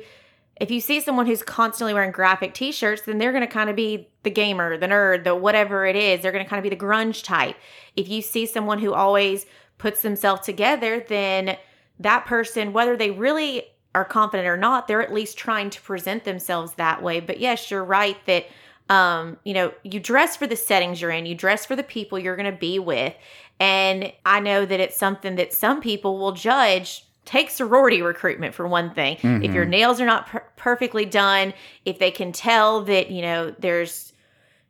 [0.62, 3.76] if you see someone who's constantly wearing graphic t-shirts, then they're going to kind of
[3.76, 6.22] be the gamer, the nerd, the whatever it is.
[6.22, 7.56] They're going to kind of be the grunge type.
[7.96, 9.48] If you see someone who always
[9.80, 11.58] puts themselves together, then
[12.00, 13.64] that person whether they really
[13.96, 17.20] are confident or not, they're at least trying to present themselves that way.
[17.20, 18.46] But yes, you're right that
[18.90, 22.20] um, you know, you dress for the settings you're in, you dress for the people
[22.20, 23.14] you're going to be with.
[23.60, 28.68] And I know that it's something that some people will judge take sorority recruitment for
[28.68, 29.18] one thing.
[29.44, 31.54] If your nails are not per- perfectly done,
[31.86, 34.12] if they can tell that, you know, there's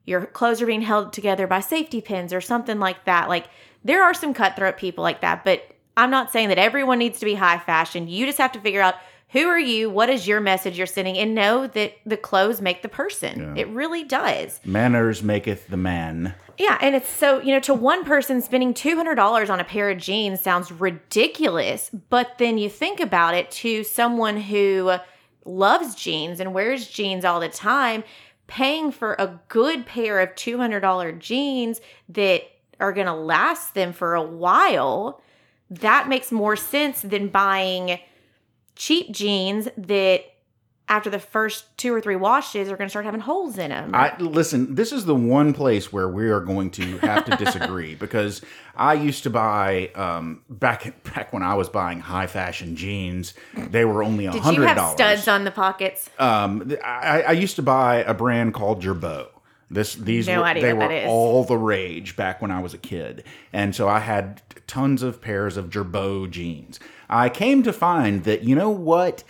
[0.06, 3.30] your clothes are being held together by safety pins or something like that.
[3.30, 3.48] Like
[3.84, 5.64] there are some cutthroat people like that, but
[5.96, 8.08] I'm not saying that everyone needs to be high fashion.
[8.08, 8.96] You just have to figure out
[9.34, 12.84] who are you, what is your message you're sending, and know that the clothes make
[12.84, 13.58] the person.
[13.58, 14.62] It really does.
[14.64, 16.36] Manners maketh the man.
[16.60, 19.98] Yeah, and it's so, you know, to one person spending $200 on a pair of
[19.98, 24.98] jeans sounds ridiculous, but then you think about it to someone who
[25.46, 28.04] loves jeans and wears jeans all the time,
[28.46, 32.44] paying for a good pair of $200 jeans that
[32.80, 35.22] are going to last them for a while,
[35.72, 37.98] that makes more sense than buying
[38.76, 40.26] cheap jeans that
[40.90, 43.92] after the first two or three washes are going to start having holes in them.
[43.96, 44.76] I listen.
[44.76, 48.42] This is the one place where we are going to have to disagree because
[48.76, 53.34] I used to buy um, back back when I was buying high fashion jeans.
[53.56, 56.10] They were only a Did you hundred have studs on the pockets?
[56.20, 59.30] Um, I, I used to buy a brand called Girbaud.
[59.74, 63.24] This these No were, they were all the rage back when I was a kid,
[63.52, 66.80] and so I had tons of pairs of Girbaud jeans.
[67.10, 69.24] I came to find that you know what,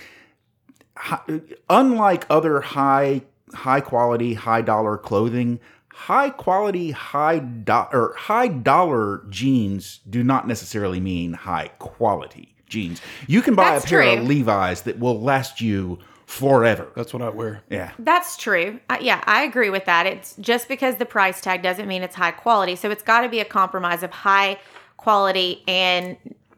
[1.69, 3.21] unlike other high
[3.53, 5.59] high quality high dollar clothing.
[5.95, 12.99] High quality, high do- or high dollar jeans do not necessarily mean high quality jeans.
[13.27, 14.13] You can buy That's a pair true.
[14.13, 16.91] of Levi's that will last you forever.
[16.95, 17.61] That's what I wear.
[17.69, 17.91] Yeah.
[17.99, 18.79] That's true.
[18.89, 20.05] Uh, yeah, I agree with that.
[20.05, 22.75] It's just because the price tag doesn't mean it's high quality.
[22.75, 24.59] So it's got to be a compromise of high
[24.97, 26.17] quality and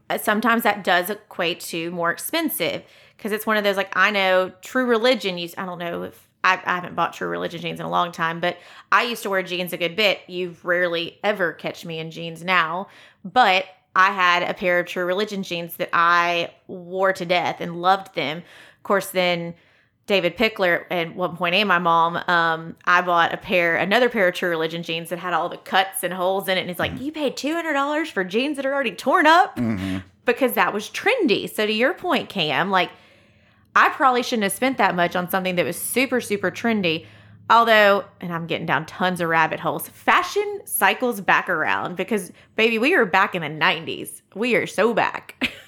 [0.10, 2.84] uh, sometimes that does equate to more expensive
[3.18, 6.28] because it's one of those like I know True Religion use I don't know if
[6.44, 8.58] I, I haven't bought True Religion jeans in a long time, but
[8.92, 10.20] I used to wear jeans a good bit.
[10.28, 12.88] You've rarely ever catch me in jeans now,
[13.24, 17.82] but I had a pair of True Religion jeans that I wore to death and
[17.82, 18.44] loved them.
[18.86, 19.56] Of course, then
[20.06, 24.28] David Pickler at one point and my mom, um, I bought a pair, another pair
[24.28, 26.62] of True Religion jeans that had all the cuts and holes in it.
[26.62, 29.58] And he's like, You paid $200 for jeans that are already torn up?
[30.24, 31.50] Because that was trendy.
[31.52, 32.92] So, to your point, Cam, like,
[33.76, 37.08] I probably shouldn't have spent that much on something that was super, super trendy.
[37.50, 42.78] Although, and I'm getting down tons of rabbit holes, fashion cycles back around because, baby,
[42.78, 44.22] we are back in the 90s.
[44.36, 45.52] We are so back.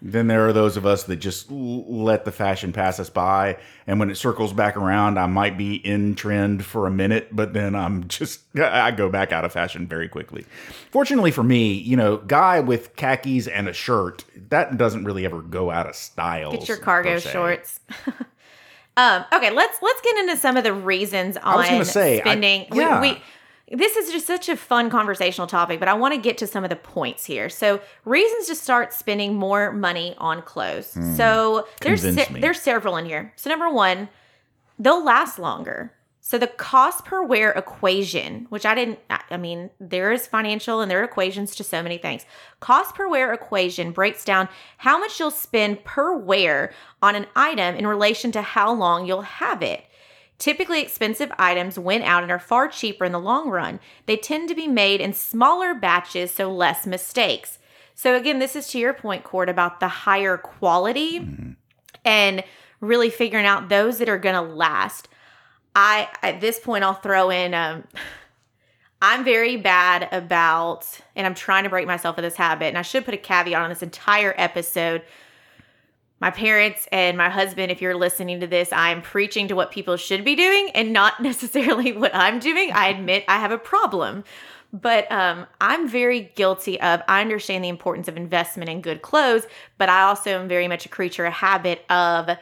[0.00, 3.98] Then there are those of us that just let the fashion pass us by, and
[3.98, 7.74] when it circles back around, I might be in trend for a minute, but then
[7.74, 10.44] I'm just I go back out of fashion very quickly.
[10.92, 15.42] Fortunately for me, you know, guy with khakis and a shirt that doesn't really ever
[15.42, 16.52] go out of style.
[16.52, 17.80] Get your cargo shorts.
[18.96, 22.20] um, okay, let's let's get into some of the reasons on was gonna say, I-
[22.20, 22.66] spending.
[22.70, 23.00] we- yeah.
[23.00, 23.20] we,
[23.70, 26.64] this is just such a fun conversational topic, but I want to get to some
[26.64, 27.48] of the points here.
[27.48, 30.94] So, reasons to start spending more money on clothes.
[30.94, 31.14] Hmm.
[31.14, 32.02] So, there's.
[32.02, 33.32] Se- there's several in here.
[33.36, 34.08] So, number one,
[34.78, 35.92] they'll last longer.
[36.28, 40.90] So the cost per wear equation, which I didn't, I mean, there is financial and
[40.90, 42.26] there are equations to so many things.
[42.60, 47.76] Cost per wear equation breaks down how much you'll spend per wear on an item
[47.76, 49.86] in relation to how long you'll have it.
[50.38, 53.80] Typically, expensive items win out and are far cheaper in the long run.
[54.06, 57.58] They tend to be made in smaller batches, so less mistakes.
[57.94, 61.26] So, again, this is to your point, Court, about the higher quality
[62.04, 62.44] and
[62.80, 65.08] really figuring out those that are going to last.
[65.74, 67.84] I at this point I'll throw in um
[69.00, 72.82] I'm very bad about and I'm trying to break myself of this habit and I
[72.82, 75.02] should put a caveat on this entire episode.
[76.20, 79.70] My parents and my husband if you're listening to this, I am preaching to what
[79.70, 82.72] people should be doing and not necessarily what I'm doing.
[82.72, 84.24] I admit I have a problem.
[84.70, 89.46] But um, I'm very guilty of, I understand the importance of investment in good clothes,
[89.78, 92.36] but I also am very much a creature of habit of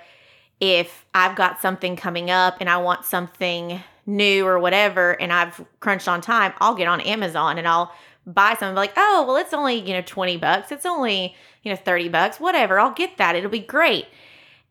[0.59, 5.65] if I've got something coming up and I want something new or whatever and I've
[5.79, 7.93] crunched on time, I'll get on Amazon and I'll
[8.27, 10.73] buy something like, oh, well, it's only, you know, 20 bucks.
[10.73, 12.79] It's only, you know, 30 bucks, whatever.
[12.79, 13.37] I'll get that.
[13.37, 14.07] It'll be great.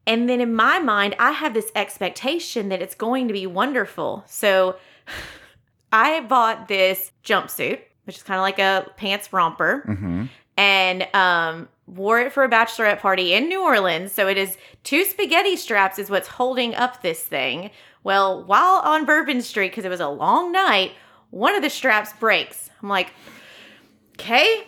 [0.08, 4.24] And then in my mind, I have this expectation that it's going to be wonderful.
[4.28, 4.76] So
[5.92, 10.26] I bought this jumpsuit, which is kind of like a pants romper Mm-hmm.
[10.58, 14.12] and um, wore it for a bachelorette party in New Orleans.
[14.12, 17.72] So it is two spaghetti straps is what's holding up this thing.
[18.04, 20.92] Well, while on Bourbon Street, because it was a long night,
[21.32, 22.70] one of the straps breaks.
[22.84, 23.12] I'm like,
[24.16, 24.68] okay,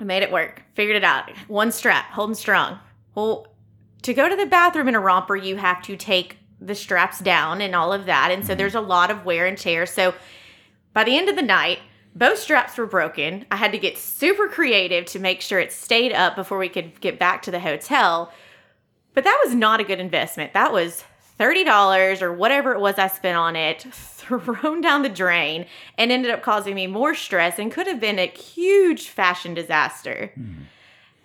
[0.00, 0.62] I made it work.
[0.74, 1.30] Figured it out.
[1.48, 2.78] One strap, holding strong.
[3.14, 3.46] Well,
[4.02, 7.60] to go to the bathroom in a romper, you have to take the straps down
[7.60, 8.30] and all of that.
[8.30, 8.58] And so mm-hmm.
[8.58, 9.86] there's a lot of wear and tear.
[9.86, 10.14] So
[10.92, 11.80] by the end of the night,
[12.16, 13.44] Both straps were broken.
[13.50, 16.98] I had to get super creative to make sure it stayed up before we could
[17.02, 18.32] get back to the hotel.
[19.12, 20.54] But that was not a good investment.
[20.54, 21.04] That was
[21.38, 25.66] $30 or whatever it was I spent on it thrown down the drain
[25.98, 30.32] and ended up causing me more stress and could have been a huge fashion disaster.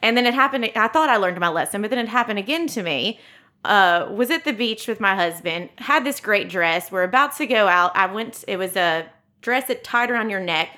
[0.02, 0.70] And then it happened.
[0.76, 3.20] I thought I learned my lesson, but then it happened again to me.
[3.64, 6.92] Uh, was at the beach with my husband, had this great dress.
[6.92, 7.96] We're about to go out.
[7.96, 9.08] I went, it was a
[9.42, 10.70] dress that tied around your neck.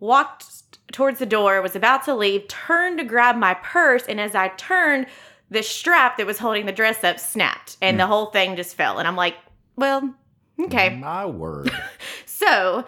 [0.00, 0.46] Walked
[0.90, 4.06] towards the door, was about to leave, turned to grab my purse.
[4.06, 5.06] And as I turned,
[5.50, 8.98] the strap that was holding the dress up snapped and the whole thing just fell.
[8.98, 9.34] And I'm like,
[9.76, 10.14] well,
[10.58, 10.96] okay.
[10.96, 11.70] My word.
[12.26, 12.86] So,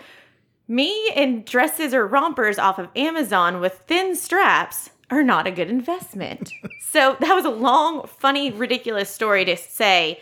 [0.67, 5.69] me and dresses or rompers off of Amazon with thin straps are not a good
[5.69, 6.51] investment.
[6.81, 10.19] so, that was a long, funny, ridiculous story to say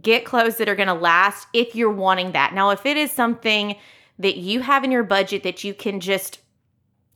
[0.00, 2.52] get clothes that are going to last if you're wanting that.
[2.52, 3.76] Now, if it is something
[4.18, 6.38] that you have in your budget that you can just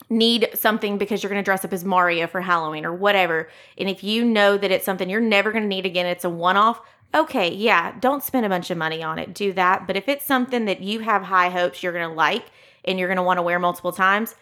[0.08, 3.88] need something because you're going to dress up as Mario for Halloween or whatever, and
[3.88, 6.56] if you know that it's something you're never going to need again, it's a one
[6.56, 6.80] off,
[7.14, 9.34] okay, yeah, don't spend a bunch of money on it.
[9.34, 9.86] Do that.
[9.86, 12.44] But if it's something that you have high hopes you're going to like
[12.84, 14.34] and you're going to want to wear multiple times,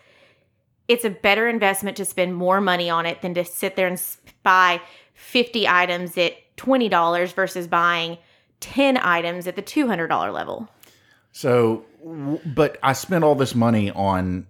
[0.89, 4.01] it's a better investment to spend more money on it than to sit there and
[4.43, 4.81] buy
[5.15, 8.19] 50 items at $20 versus buying
[8.61, 10.69] 10 items at the $200 level.
[11.33, 11.85] So,
[12.45, 14.47] but I spent all this money on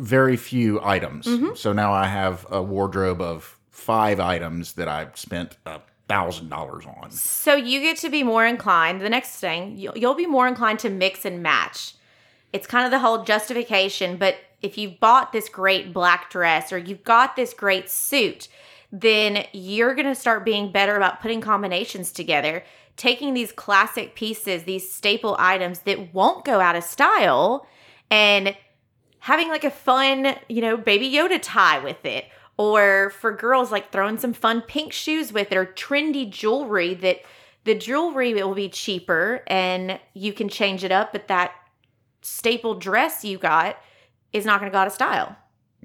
[0.00, 1.26] very few items.
[1.26, 1.54] Mm-hmm.
[1.54, 6.84] So now I have a wardrobe of five items that I've spent a thousand dollars
[6.86, 7.10] on.
[7.10, 9.00] So you get to be more inclined.
[9.00, 11.94] The next thing, you'll, you'll be more inclined to mix and match.
[12.52, 16.78] It's kind of the whole justification, but if you've bought this great black dress or
[16.78, 18.48] you've got this great suit,
[18.90, 22.64] then you're going to start being better about putting combinations together,
[22.96, 27.66] taking these classic pieces, these staple items that won't go out of style,
[28.10, 28.56] and
[29.20, 32.26] having like a fun, you know, baby Yoda tie with it.
[32.56, 37.20] Or for girls, like throwing some fun pink shoes with it or trendy jewelry that
[37.64, 41.52] the jewelry will be cheaper and you can change it up, but that
[42.20, 43.78] staple dress you got
[44.34, 45.36] is not going to go out of style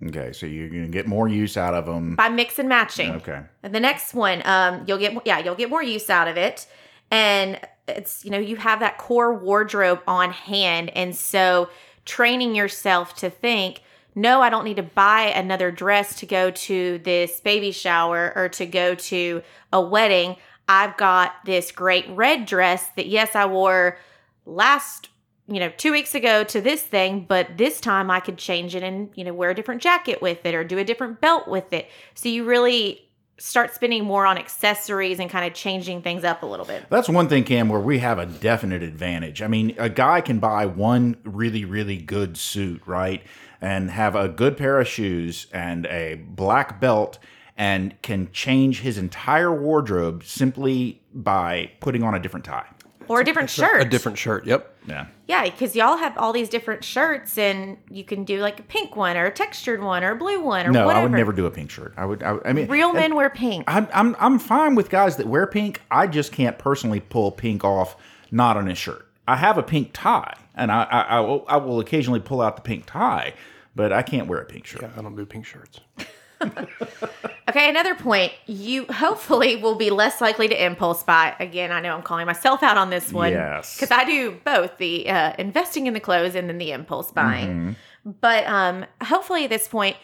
[0.04, 2.16] Okay, so you're gonna get more use out of them.
[2.16, 3.12] by mix and matching.
[3.12, 3.42] Okay.
[3.64, 6.68] And the next one, um, you'll get yeah, you'll get more use out of it,
[7.12, 11.70] and it's you know you have that core wardrobe on hand, and so
[12.06, 13.82] training yourself to think,
[14.16, 18.48] no, I don't need to buy another dress to go to this baby shower or
[18.50, 19.42] to go to
[19.74, 20.38] a wedding.
[20.70, 23.98] I've got this great red dress that yes, I wore
[24.46, 25.10] last
[25.48, 28.84] you know two weeks ago to this thing but this time i could change it
[28.84, 31.72] and you know wear a different jacket with it or do a different belt with
[31.74, 36.42] it so you really start spending more on accessories and kind of changing things up
[36.42, 39.42] a little bit That's one thing, Cam, where we have a definite advantage.
[39.42, 43.22] I mean, a guy can buy one really, really good suit, right?
[43.60, 47.20] And have a good pair of shoes and a black belt
[47.58, 52.68] and can change his entire wardrobe simply by putting on a different tie.
[53.08, 54.46] or a different shirt A different shirt.
[54.46, 54.75] Yep.
[54.88, 55.08] Yeah.
[55.28, 58.96] yeah because y'all have all these different shirts and you can do like a pink
[58.96, 61.32] one or a textured one or a blue one or No, whatever I would never
[61.32, 61.94] do a pink shirt.
[61.98, 65.18] I would, I, I mean, real men wear pink I'm, I'm, I'm fine with guys
[65.18, 65.82] that wear pink.
[65.90, 67.96] I just can't personally pull pink off,
[68.32, 69.08] not on a shirt.
[69.28, 72.56] I have a pink tie, and I, I, I, will, I will occasionally pull out
[72.56, 73.34] the pink tie,
[73.76, 74.84] but I can't wear a pink shirt.
[74.84, 75.80] I don't do pink shirts.
[77.48, 78.34] Okay, another point.
[78.48, 81.36] You hopefully will be less likely to impulse buy.
[81.40, 83.34] Again, I know I'm calling myself out on this one.
[83.34, 83.76] Yes.
[83.76, 87.76] Because I do both the uh, investing in the clothes and then the impulse buying.
[88.04, 89.96] But um, hopefully at this point,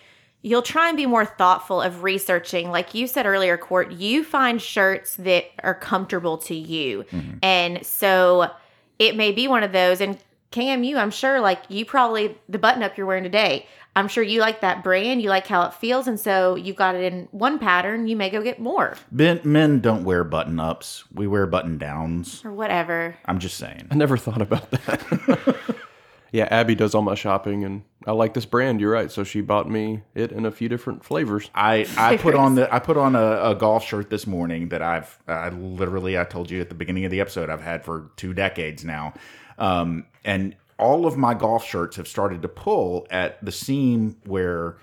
[0.43, 2.69] you'll try and be more thoughtful of researching.
[2.69, 7.05] Like you said earlier, Court, you find shirts that are comfortable to you.
[7.41, 8.51] And so
[8.99, 9.99] it may be one of those.
[9.99, 10.17] And
[10.51, 14.23] Cam, you, I'm sure, like you probably, the button up you're wearing today, I'm sure
[14.23, 16.07] you like that brand, you like how it feels.
[16.07, 19.79] And so you got it in one pattern, you may go get more Men, men
[19.79, 21.03] don't wear button ups.
[21.13, 22.43] We wear button downs.
[22.45, 23.17] or whatever.
[23.25, 23.87] I'm just saying.
[23.91, 25.57] I never thought about that.
[26.31, 28.79] yeah, Abby does all my shopping, and I like this brand.
[28.79, 29.11] You're right.
[29.11, 31.49] So she bought me it in a few different flavors.
[31.53, 34.81] I, I put on the I put on a, a golf shirt this morning that
[34.81, 38.11] I've I literally I told you at the beginning of the episode I've had for
[38.15, 39.13] two decades now,
[39.61, 44.77] um, and all of my golf shirts have started to pull at the seam where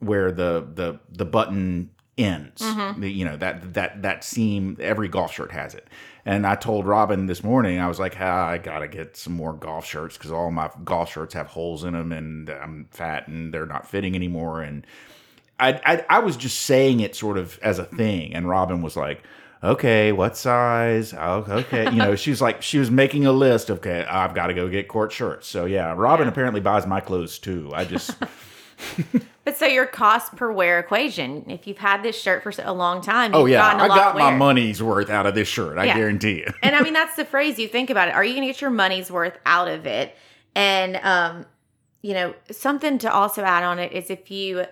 [0.00, 2.60] where the the the button ends.
[2.98, 4.76] The- you know that that that seam.
[4.80, 5.86] Every golf shirt has it.
[6.24, 9.54] And I told Robin this morning, I was like, ah, I gotta get some more
[9.54, 13.54] golf shirts because all my golf shirts have holes in them, and I'm fat and
[13.54, 14.60] they're not fitting anymore.
[14.60, 14.86] And
[15.60, 18.96] I, I I was just saying it sort of as a thing, and Robin was
[18.96, 19.22] like,
[19.62, 21.12] okay, what size?
[21.14, 23.70] Oh, okay, you know, she's like she was making a list.
[23.70, 25.46] of, Okay, I've got to go get court shirts.
[25.48, 27.70] So yeah, Robin apparently buys my clothes too.
[27.74, 28.14] I just
[29.44, 33.00] But so your cost per wear equation, if you've had this shirt for a long
[33.00, 34.36] time, oh you've yeah, gotten a I lot got my wear.
[34.38, 35.78] money's worth out of this shirt.
[35.78, 35.96] I Yeah.
[35.96, 36.52] guarantee you.
[36.62, 38.14] and I mean that's the phrase you think about it.
[38.14, 40.14] Are you going to get your money's worth out of it?
[40.54, 41.46] And um,
[42.02, 44.64] you know, something to also add on it is if you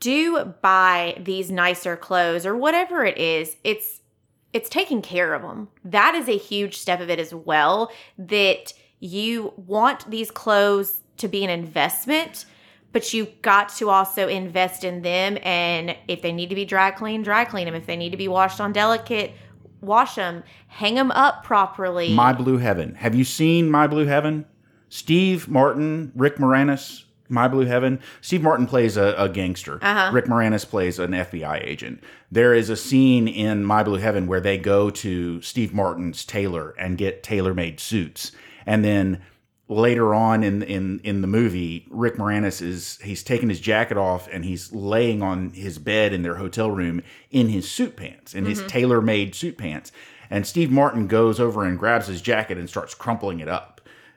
[0.00, 4.00] do buy these nicer clothes or whatever it is, it's
[4.52, 5.68] it's taking care of them.
[5.84, 11.28] That is a huge step of it as well that you want these clothes to
[11.28, 12.46] be an investment
[12.92, 16.90] but you've got to also invest in them and if they need to be dry
[16.90, 19.32] clean, dry clean them if they need to be washed on delicate
[19.80, 22.94] wash them hang them up properly My Blue Heaven.
[22.94, 24.46] Have you seen My Blue Heaven?
[24.88, 28.00] Steve Martin, Rick Moranis, My Blue Heaven.
[28.20, 29.78] Steve Martin plays a, a gangster.
[29.82, 30.10] Uh-huh.
[30.12, 32.02] Rick Moranis plays an FBI agent.
[32.30, 36.74] There is a scene in My Blue Heaven where they go to Steve Martin's tailor
[36.78, 38.32] and get tailor made suits.
[38.64, 39.22] And then
[39.68, 44.28] later on in in in the movie, Rick Moranis is he's taking his jacket off
[44.30, 48.44] and he's laying on his bed in their hotel room in his suit pants, in
[48.44, 49.92] his tailor made suit pants.
[50.30, 53.75] And Steve Martin goes over and grabs his jacket and starts crumpling it up.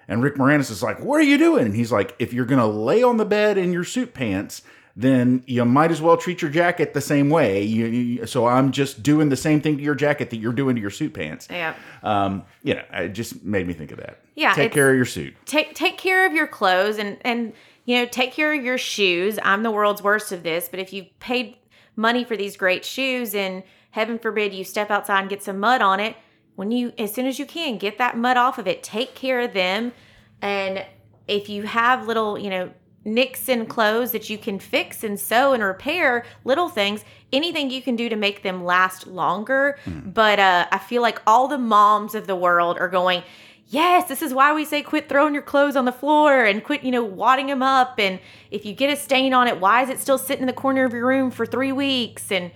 [0.09, 2.67] And Rick Moranis is like, "What are you doing?" And he's like, "If you're gonna
[2.67, 4.63] lay on the bed in your suit pants."
[4.95, 7.61] Then you might as well treat your jacket the same way.
[7.61, 10.75] You, you- so I'm just doing the same thing to your jacket that you're doing
[10.75, 11.47] to your suit pants.
[11.49, 14.19] yeah Um, you know, it just made me think of that.
[14.35, 15.35] Yeah, take care of your suit.
[15.45, 17.53] take take care of your clothes and and
[17.85, 20.91] you know take care of your shoes i'm the world's worst of this but if
[20.91, 21.55] you paid
[21.95, 25.81] money for these great shoes and heaven forbid you step outside and get some mud
[25.81, 26.15] on it
[26.59, 28.83] when you as soon as you can get that mud off of it.
[28.83, 29.93] Take care of them.
[30.41, 30.85] And
[31.25, 32.71] if you have little you know
[33.05, 37.81] nicks in clothes that you can fix and sew and repair little things anything you
[37.81, 39.77] can do to make them last longer.
[40.05, 43.23] But uh, i feel like all the moms of the world are going
[43.67, 46.83] yes this is why we say quit throwing your clothes on the floor and quit
[46.83, 47.99] you know wadding them up.
[47.99, 48.19] And
[48.51, 50.83] if you get a stain on it why is it still sitting in the corner
[50.83, 52.33] of your room for three weeks?
[52.33, 52.51] And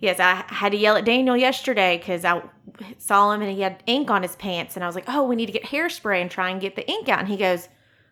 [0.00, 2.42] Yes, I had to yell at Daniel yesterday because I
[2.98, 4.76] saw him and he had ink on his pants.
[4.76, 6.88] And I was like, oh, we need to get hairspray and try and get the
[6.88, 7.20] ink out.
[7.20, 7.68] And he goes,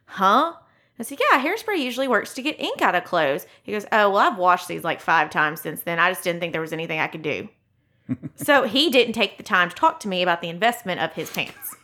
[0.07, 0.55] huh?
[0.99, 3.47] I said, yeah, hairspray usually works to get ink out of clothes.
[3.63, 5.99] He goes, oh, well, I've washed these like five times since then.
[5.99, 7.49] I just didn't think there was anything I could do.
[8.37, 11.31] so he didn't take the time to talk to me about the investment of his
[11.31, 11.77] pants.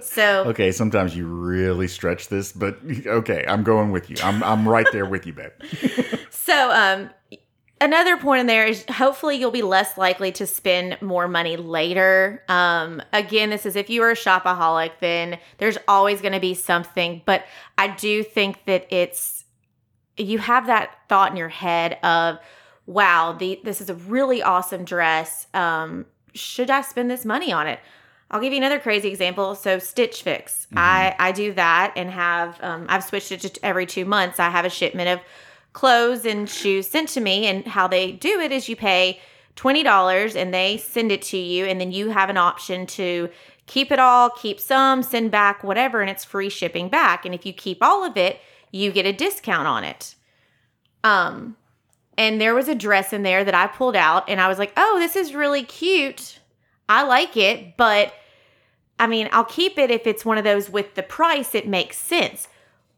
[0.00, 4.16] so Okay, sometimes you really stretch this, but okay, I'm going with you.
[4.22, 5.52] I'm I'm right there with you, babe.
[6.50, 7.10] So, um,
[7.80, 12.42] another point in there is hopefully you'll be less likely to spend more money later.
[12.48, 16.54] Um, again, this is if you are a shopaholic, then there's always going to be
[16.54, 17.22] something.
[17.24, 17.44] But
[17.78, 19.44] I do think that it's
[20.16, 22.38] you have that thought in your head of,
[22.86, 25.46] wow, the this is a really awesome dress.
[25.54, 27.80] Um, should I spend this money on it?
[28.30, 29.56] I'll give you another crazy example.
[29.56, 33.86] So Stitch Fix, I I do that and have um, I've switched it to every
[33.86, 34.38] two months.
[34.38, 35.20] I have a shipment of
[35.72, 39.20] clothes and shoes sent to me, and how they do it is you pay
[39.56, 43.28] twenty dollars and they send it to you, and then you have an option to
[43.66, 47.24] keep it all, keep some, send back whatever, and it's free shipping back.
[47.24, 48.40] And if you keep all of it,
[48.72, 50.16] you get a discount on it.
[51.04, 51.56] Um,
[52.18, 54.72] and there was a dress in there that I pulled out, and I was like,
[54.76, 56.40] "Oh, this is really cute.
[56.88, 58.12] I like it, but."
[58.98, 61.96] I mean, I'll keep it if it's one of those with the price, it makes
[61.96, 62.48] sense.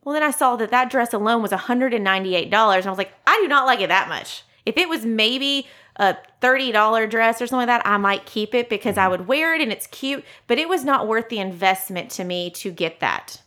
[0.05, 1.95] Well, then I saw that that dress alone was $198.
[1.95, 4.43] And I was like, I do not like it that much.
[4.67, 8.69] If it was maybe a $30 dress or something like that, I might keep it
[8.69, 9.11] because I mm-hmm.
[9.11, 12.51] would wear it and it's cute, but it was not worth the investment to me
[12.51, 13.43] to get that.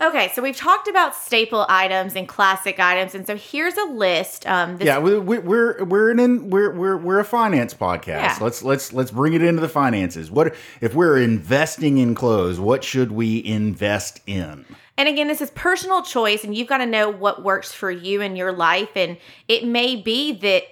[0.00, 4.46] Okay, so we've talked about staple items and classic items, and so here's a list.
[4.46, 8.06] Um, this Yeah, we, we, we're we're in we're we're we're a finance podcast.
[8.06, 8.38] Yeah.
[8.40, 10.30] Let's let's let's bring it into the finances.
[10.30, 12.58] What if we're investing in clothes?
[12.58, 14.64] What should we invest in?
[14.96, 18.22] And again, this is personal choice, and you've got to know what works for you
[18.22, 18.96] in your life.
[18.96, 20.64] And it may be that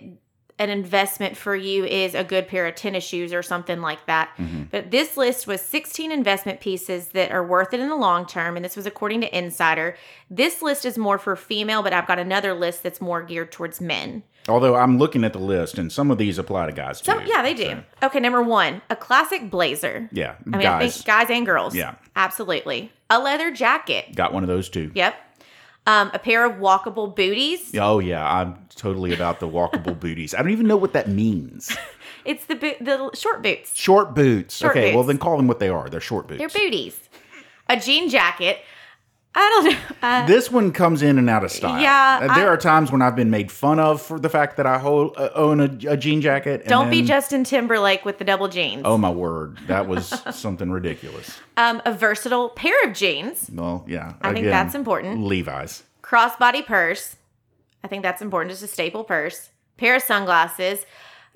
[0.59, 4.31] an investment for you is a good pair of tennis shoes or something like that.
[4.39, 4.65] Mm-hmm.
[4.71, 8.57] But this list was 16 investment pieces that are worth it in the long term.
[8.57, 9.97] And this was according to Insider.
[10.31, 13.81] This list is more for female, but I've got another list that's more geared towards
[13.81, 14.25] men.
[14.49, 17.13] Although I'm looking at the list, and some of these apply to guys too.
[17.13, 17.83] So, yeah, they do.
[18.03, 20.09] Okay, number one, a classic blazer.
[20.11, 21.75] Yeah, I mean, I guys think guys and girls.
[21.75, 21.97] Yeah.
[22.17, 22.91] Absolutely.
[23.11, 24.15] A leather jacket.
[24.15, 24.91] got one of those too.
[24.95, 25.15] Yep.
[25.89, 27.75] Um, a pair of walkable booties.
[27.75, 30.35] Oh yeah, I'm totally about the walkable booties.
[30.35, 31.75] I don't even know what that means.
[32.27, 33.75] It's the boot, the short boots.
[33.75, 34.57] Short boots.
[34.57, 35.89] Short okay, well then call them what they are.
[35.89, 36.41] They're short boots.
[36.41, 37.01] They're booties.
[37.69, 38.59] A jean jacket.
[39.35, 39.79] I don't know.
[40.03, 41.81] Uh, This one comes in and out of style.
[41.81, 44.57] Yeah, Uh, there I- are times when I've been made fun of for the fact
[44.57, 46.63] that I hold, uh, own a, a jean jacket.
[46.63, 48.83] and don't be Justin Timberlake with the double jeans.
[48.85, 51.39] Oh my word, that was something ridiculous.
[51.57, 55.23] Um, a versatile pair of jeans, Well, yeah, I think that's important.
[55.23, 55.83] Levi's.
[56.03, 57.17] crossbody purse.
[57.85, 59.51] I think that's important, just a staple purse.
[59.77, 60.85] Pair of sunglasses.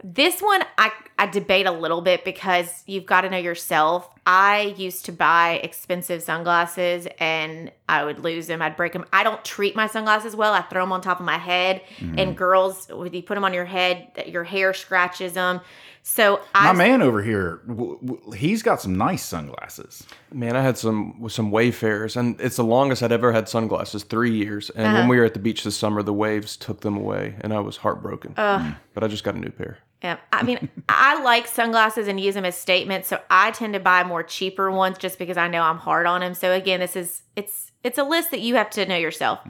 [0.04, 4.08] This one I, I debate a little bit because you've got to know yourself.
[4.26, 8.62] I used to buy expensive sunglasses and I would lose them.
[8.62, 9.04] I'd break them.
[9.12, 10.52] I don't treat my sunglasses well.
[10.52, 11.82] I throw them on top of my head.
[11.98, 12.18] Mm-hmm.
[12.18, 15.60] And girls, when you put them on your head, that your hair scratches them.
[16.04, 20.04] So My I man over here, w- w- he's got some nice sunglasses.
[20.32, 24.02] Man, I had some with some Wayfarers, and it's the longest I'd ever had sunglasses,
[24.02, 24.68] three years.
[24.70, 24.96] And Uh-huh.
[24.98, 27.60] when we were at the beach this summer, the waves took them away, and I
[27.60, 28.32] was heartbroken.
[28.34, 29.78] But I just got a new pair.
[30.02, 33.80] Yeah, I mean, I like sunglasses and use them as statements, so I tend to
[33.80, 36.34] buy more cheaper ones just because I know I'm hard on them.
[36.34, 39.40] So again, this is it's it's a list that you have to know yourself.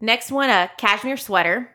[0.00, 1.70] Next one, a cashmere sweater.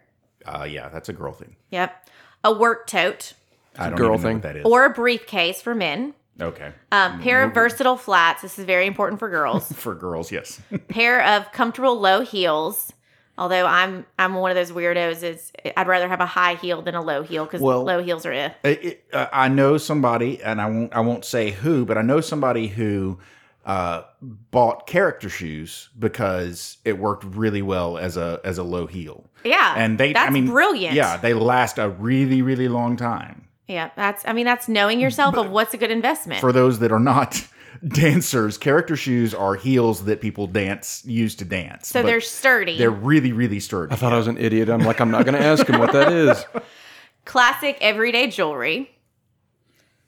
[0.45, 1.55] Uh, yeah, that's a girl thing.
[1.71, 2.09] Yep,
[2.43, 3.33] a work tote
[3.77, 4.35] I don't girl even know thing.
[4.35, 4.65] what that is.
[4.65, 6.13] or a briefcase for men.
[6.39, 8.41] okay, Um, pair of versatile flats.
[8.43, 9.71] This is very important for girls.
[9.75, 10.61] for girls, yes.
[10.89, 12.93] pair of comfortable low heels.
[13.41, 15.23] Although I'm I'm one of those weirdos.
[15.23, 18.23] Is I'd rather have a high heel than a low heel because Well- low heels
[18.23, 18.51] are eh.
[18.63, 20.95] It- it- uh, I know somebody, and I won't.
[20.95, 23.17] I won't say who, but I know somebody who
[23.65, 29.25] uh, bought character shoes because it worked really well as a as a low heel,
[29.43, 30.13] Yeah, and they.
[30.13, 30.93] that's I mean, brilliant.
[30.95, 33.47] Yeah, they last a really really long time.
[33.67, 36.41] Yeah, that's I mean that's knowing yourself of what's a good investment.
[36.41, 37.47] For those that are not
[37.87, 41.87] dancers, character shoes are heels that people dance use to dance.
[41.87, 42.77] so but they're sturdy.
[42.77, 43.91] they're really really sturdy.
[43.91, 44.69] I thought I was an idiot.
[44.69, 46.45] I'm like, I'm not going to ask him what that is.
[47.25, 48.91] Classic everyday jewelry.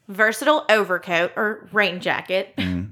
[0.08, 2.54] Versatile overcoat or rain jacket.
[2.58, 2.92] Mm-hmm.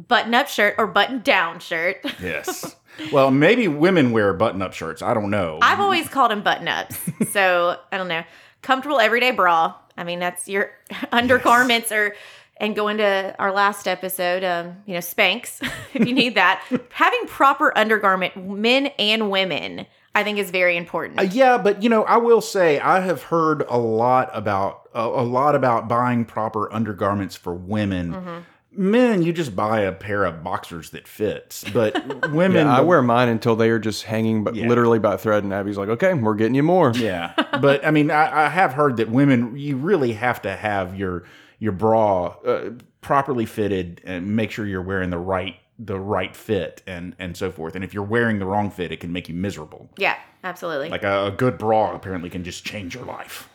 [0.00, 1.98] Button up shirt or button down shirt.
[2.22, 2.76] yes.
[3.12, 5.02] Well, maybe women wear button-up shirts.
[5.02, 5.58] I don't know.
[5.62, 6.98] I've always called them button ups.
[7.30, 8.22] So I don't know.
[8.62, 9.74] Comfortable everyday bra.
[9.96, 10.70] I mean, that's your
[11.12, 12.14] undergarments or
[12.58, 15.60] and going to our last episode, um, you know, Spanx,
[15.94, 16.62] if you need that.
[16.90, 21.18] Having proper undergarment, men and women, I think is very important.
[21.18, 25.00] Uh, yeah, but you know, I will say I have heard a lot about a,
[25.02, 28.12] a lot about buying proper undergarments for women.
[28.12, 28.38] Mm-hmm.
[28.76, 31.94] Men, you just buy a pair of boxers that fits, but
[32.32, 34.66] women, Yeah, I wear mine until they are just hanging, but Yeah.
[34.68, 35.44] literally by thread.
[35.44, 38.72] And Abby's like, "Okay, we're getting you more." Yeah, but I mean, I, I have
[38.72, 41.22] heard that women, you really have to have your
[41.58, 46.82] your bra uh, properly fitted and make sure you're wearing the right the right fit
[46.86, 47.74] and and so forth.
[47.74, 49.90] And if you're wearing the wrong fit, it can make you miserable.
[49.96, 50.88] yeah, absolutely.
[50.88, 53.48] Like a, a good bra apparently can just change your life.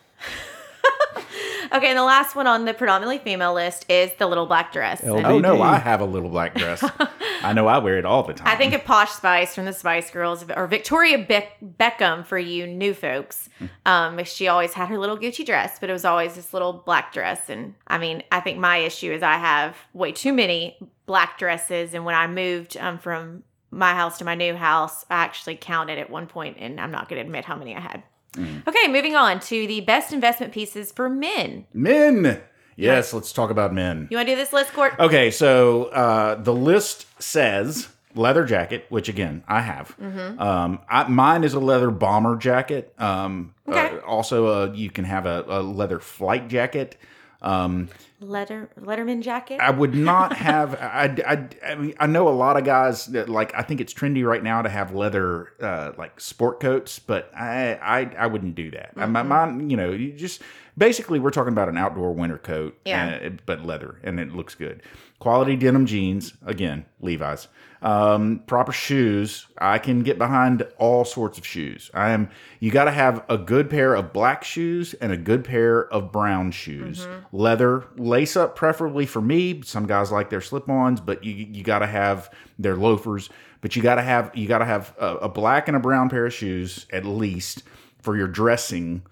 [1.72, 5.02] Okay, and the last one on the predominantly female list is the little black dress.
[5.02, 5.18] LB.
[5.18, 5.62] And Oh no, BD.
[5.62, 6.84] I have a little black dress.
[7.44, 8.48] I know I wear it all the time.
[8.48, 12.68] I think of Posh Spice from the Spice Girls or Victoria Beck- Beckham for you
[12.68, 13.50] new folks.
[13.86, 17.14] Um, she always had her little Gucci dress, but it was always this little black
[17.14, 17.50] dress.
[17.50, 21.94] And I mean, I think my issue is I have way too many black dresses.
[21.94, 26.00] And when I moved um, from my house to my new house, I actually counted
[26.00, 28.04] at one point, and I'm not going to admit how many I had.
[28.38, 31.66] Okay, moving on to the best investment pieces for men.
[31.74, 32.42] men.
[32.76, 34.08] Yes, let's talk about men.
[34.10, 34.94] You want to do this list, Court?
[35.00, 39.96] Okay, so uh, the list says leather jacket, which again I have.
[40.02, 40.40] Mm-hmm.
[40.40, 42.94] Um, I, mine is a leather bomber jacket.
[42.98, 43.98] Um, Okay.
[43.98, 46.96] uh, also, uh, you can have a, a leather flight jacket.
[47.42, 49.62] Um, Letter Letterman jacket.
[49.62, 50.76] I would not have.
[50.76, 53.56] I, I, I, mean, I know a lot of guys that like.
[53.56, 57.76] I think it's trendy right now to have leather uh, like sport coats, but I
[57.76, 58.94] I, I wouldn't do that.
[58.98, 60.42] I, my, mine, you know, you just
[60.80, 63.20] basically we're talking about an outdoor winter coat, Yeah.
[63.24, 64.82] uh, but leather, and it looks good.
[65.20, 67.48] Quality denim jeans, again, Levi's.
[67.82, 69.48] Um, proper shoes.
[69.58, 71.90] I can get behind all sorts of shoes.
[71.94, 72.30] I am.
[72.60, 76.12] You got to have a good pair of black shoes and a good pair of
[76.12, 77.08] brown shoes.
[77.32, 79.62] Leather lace up, preferably for me.
[79.64, 83.30] Some guys like their slip-ons, but you you got to have their loafers.
[83.62, 86.10] But you got to have you got to have a, a black and a brown
[86.10, 87.64] pair of shoes at least
[88.02, 89.04] for your dressing.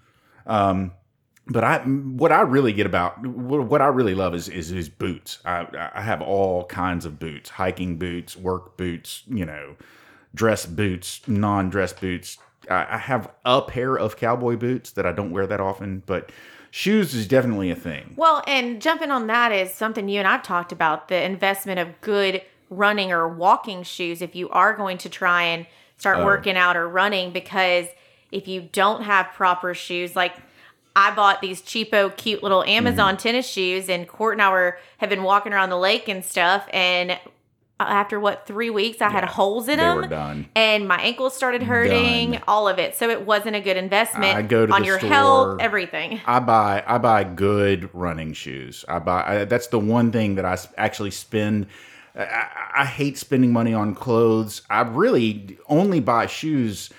[0.46, 0.92] Um,
[1.48, 4.88] but I, what I really get about what what I really love is is, is
[4.88, 5.38] boots.
[5.44, 9.76] I I have all kinds of boots: hiking boots, work boots, you know,
[10.34, 12.38] dress boots, non-dress boots.
[12.70, 16.30] I, I have a pair of cowboy boots that I don't wear that often, but
[16.70, 18.12] shoes is definitely a thing.
[18.16, 22.00] Well, and jumping on that is something you and I've talked about the investment of
[22.02, 26.24] good running or walking shoes if you are going to try and start oh.
[26.26, 27.86] working out or running because
[28.30, 30.34] if you don't have proper shoes like
[30.98, 33.18] I bought these cheapo, cute little Amazon mm.
[33.20, 36.66] tennis shoes, and Court and I were have been walking around the lake and stuff,
[36.72, 37.16] and uh,
[37.78, 42.32] after what three weeks, I had holes in them, and my ankles started hurting.
[42.32, 42.42] Done.
[42.48, 45.08] All of it, so it wasn't a good investment I go to on your store.
[45.08, 46.20] health, everything.
[46.26, 48.84] I buy I buy good running shoes.
[48.88, 51.68] I buy I, that's the one thing that I actually spend.
[52.16, 54.62] I- I hate spending money on clothes.
[54.70, 56.90] I really only buy shoes.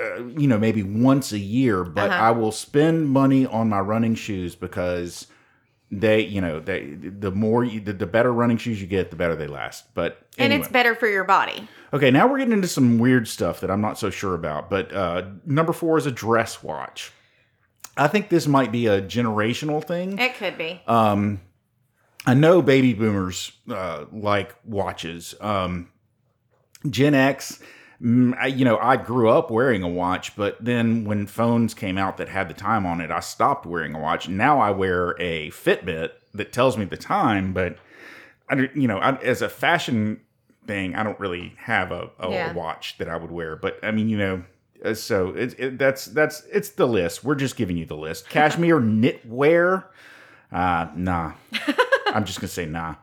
[0.00, 2.24] Uh, you know, maybe once a year, but Uh-huh.
[2.24, 5.26] I will spend money on my running shoes because
[5.90, 9.16] they, you know, they the more you, the, the better running shoes you get, the
[9.16, 9.92] better they last.
[9.94, 11.68] But And it's better for your body.
[11.92, 14.70] Okay, now we're getting into some weird stuff that I'm not so sure about.
[14.70, 17.12] But uh, number four is a dress watch.
[17.96, 20.18] I think this might be a generational thing.
[20.18, 20.80] It could be.
[20.86, 21.40] Um,
[22.24, 25.34] I know baby boomers uh, like watches.
[25.40, 25.90] Um,
[26.88, 27.60] Gen X,
[28.02, 32.16] I, you know, I grew up wearing a watch, but then when phones came out
[32.16, 34.26] that had the time on it, I stopped wearing a watch.
[34.28, 37.76] Now I wear a Fitbit that tells me the time, but
[38.48, 40.20] I, you know, I, as a fashion
[40.66, 42.52] thing, I don't really have a, a, Yeah.
[42.54, 43.54] watch that I would wear.
[43.56, 44.44] But I mean, you know,
[44.82, 47.22] uh, so it, it, that's that's it's the list.
[47.22, 48.28] We're just giving you the list.
[48.30, 49.84] Cashmere knitwear,
[50.50, 51.32] uh, nah.
[52.06, 52.94] I'm just gonna say nah.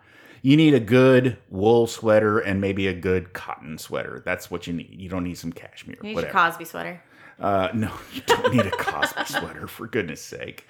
[0.41, 4.21] You need a good wool sweater and maybe a good cotton sweater.
[4.25, 4.95] That's what you need.
[4.99, 5.97] You don't need some cashmere.
[6.01, 6.33] You need whatever.
[6.33, 7.01] Cosby sweater.
[7.39, 10.67] Uh, no, you don't need a Cosby sweater, for goodness sake.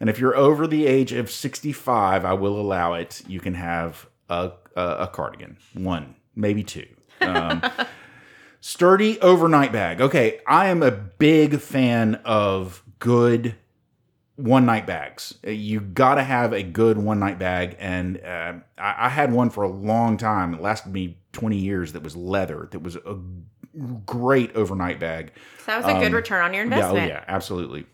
[0.00, 3.22] And if you're over the age of 65, I will allow it.
[3.28, 6.86] You can have a, a, a cardigan, one, maybe two.
[7.20, 7.62] Um,
[8.60, 10.00] sturdy overnight bag.
[10.00, 13.54] Okay, I am a big fan of good
[14.36, 15.34] one night bags.
[15.46, 17.76] Uh, You got to have a good one night bag.
[17.78, 20.54] And uh, I, I had one for a long time.
[20.54, 23.16] It lasted me 20 years that was leather, that was a
[24.06, 25.32] great overnight bag.
[25.60, 27.08] So that was a good Um, return on your Yeah, oh investment.
[27.08, 27.86] yeah, absolutely.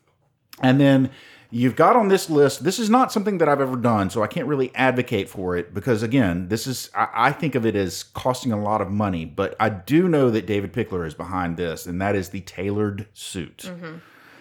[0.61, 1.11] And then
[1.51, 2.64] you've got on this list.
[2.64, 5.72] This is not something that I've ever done, so I can't really advocate for it
[5.72, 9.24] because again, this is I, I think of it as costing a lot of money.
[9.24, 13.07] But I do know that David Pickler is behind this, and that is the tailored
[13.12, 13.59] suit.
[13.68, 13.99] Mm-hmm.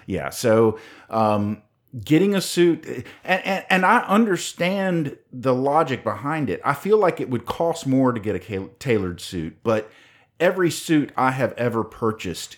[0.07, 0.79] Yeah, so
[1.11, 1.61] um,
[2.03, 2.85] getting a suit,
[3.23, 6.61] and, and and I understand the logic behind it.
[6.63, 9.89] I feel like it would cost more to get a tailored suit, but
[10.39, 12.57] every suit I have ever purchased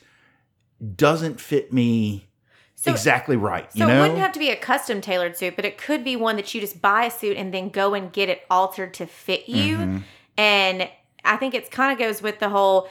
[0.95, 2.27] doesn't fit me
[2.75, 3.71] So- exactly right.
[3.71, 6.03] So you know, it wouldn't have to be a custom tailored suit, but it could
[6.03, 8.93] be one that you just buy a suit and then go and get it altered
[8.95, 9.77] to fit you.
[9.77, 9.97] Mm-hmm.
[10.37, 10.89] And
[11.25, 12.89] I think it's kind of goes with the whole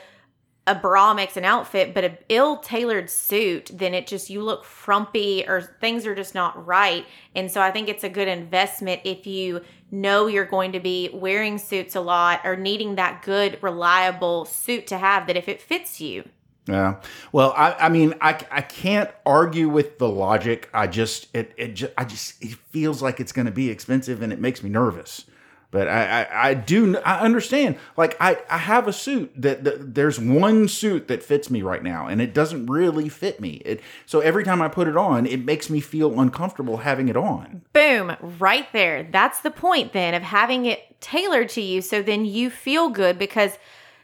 [0.68, 4.64] a bra makes an outfit, but a ill tailored suit, then it just you look
[4.64, 7.06] frumpy or things are just not right.
[7.34, 11.08] And so I think it's a good investment if you know you're going to be
[11.12, 15.60] wearing suits a lot or needing that good, reliable suit to have that if it
[15.62, 16.24] fits you.
[16.66, 17.00] Yeah.
[17.32, 20.68] Well, I, I mean, I, I can't argue with the logic.
[20.74, 24.20] I just it it just, I just it feels like it's going to be expensive
[24.20, 25.24] and it makes me nervous.
[25.70, 27.76] But I, I, I do I understand.
[27.96, 31.82] Like I, I have a suit that, that there's one suit that fits me right
[31.82, 33.60] now, and it doesn't really fit me.
[33.64, 37.16] It so every time I put it on, it makes me feel uncomfortable having it
[37.16, 37.62] on.
[37.74, 39.06] Boom, right there.
[39.10, 43.18] That's the point then of having it tailored to you so then you feel good
[43.18, 43.56] because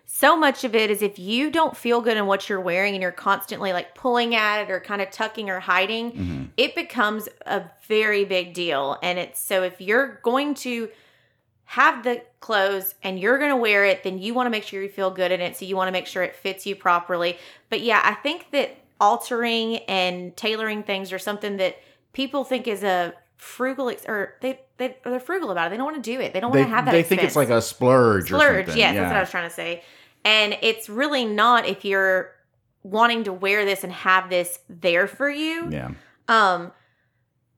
[0.07, 3.03] so much of it is if you don't feel good in what you're wearing and
[3.03, 6.45] you're constantly like pulling at it or kind of tucking or hiding, mm-hmm.
[6.57, 8.99] it becomes a very big deal.
[9.03, 10.89] And it's so if you're going to
[11.67, 14.83] have the clothes and you're going to wear it, then you want to make sure
[14.83, 15.57] you feel good in it.
[15.57, 17.39] So you want to make sure it fits you properly.
[17.71, 21.77] But yeah, I think that altering and tailoring things are something that
[22.13, 25.71] people think is a frugal ex- or they, they they're frugal about it.
[25.71, 26.33] They don't want to do it.
[26.33, 26.93] They don't They, want to have that.
[26.93, 28.67] they think it's like a splurge, or splurge.
[28.67, 28.79] something.
[28.79, 29.83] Yes, that's what I was trying to say.
[30.25, 32.31] And it's really not if you're
[32.83, 35.69] wanting to wear this and have this there for you.
[35.71, 35.91] Yeah.
[36.29, 36.73] Um,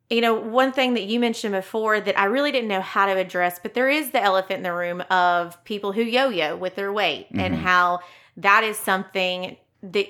[0.08, 3.16] you know, one thing that you mentioned before that I really didn't know how to
[3.16, 6.92] address, but there is the elephant in the room of people who yo-yo with their
[6.92, 7.58] weight and Mhm.
[7.62, 8.00] how
[8.36, 10.06] that is something that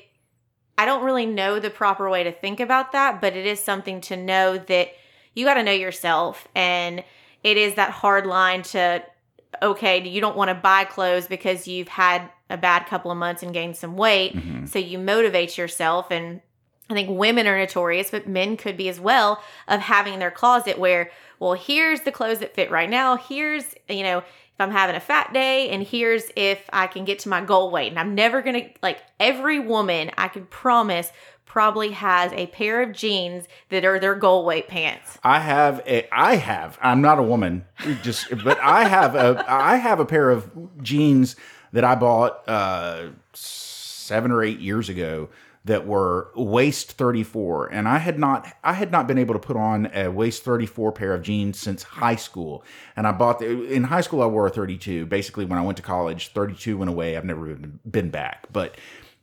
[0.78, 4.03] I don't really know the proper way to think about that, but it is something
[4.03, 4.90] to know that
[5.32, 7.03] you got to know yourself and
[7.42, 9.03] it is that hard line to
[9.62, 13.42] okay, you don't want to buy clothes because you've had a bad couple of months
[13.42, 14.36] and gained some weight.
[14.36, 14.68] Mhm.
[14.68, 16.42] So you motivate yourself and
[16.89, 20.30] I think women are notorious, but men could be as well, of having in their
[20.30, 21.11] closet where,
[21.41, 23.16] well, here's the clothes that fit right now.
[23.16, 27.18] Here's, you know, if I'm having a fat day, and here's if I can get
[27.20, 27.89] to my goal weight.
[27.89, 31.11] And I'm never gonna, like, every woman, I can promise,
[31.45, 35.18] probably has a pair of jeans that are their goal weight pants.
[35.24, 37.64] I have a I have I'm not a woman
[38.03, 40.51] just but I have a I have a pair of
[40.82, 41.34] jeans
[41.72, 45.30] that I bought uh 7 or 8 years ago
[45.66, 49.56] that were waist 34 and I had not I had not been able to put
[49.56, 52.64] on a waist 34 pair of jeans since high school.
[52.94, 55.76] And I bought the, in high school I wore a 32 basically when I went
[55.78, 57.16] to college 32 went away.
[57.16, 58.46] I've never been, back.
[58.52, 58.76] But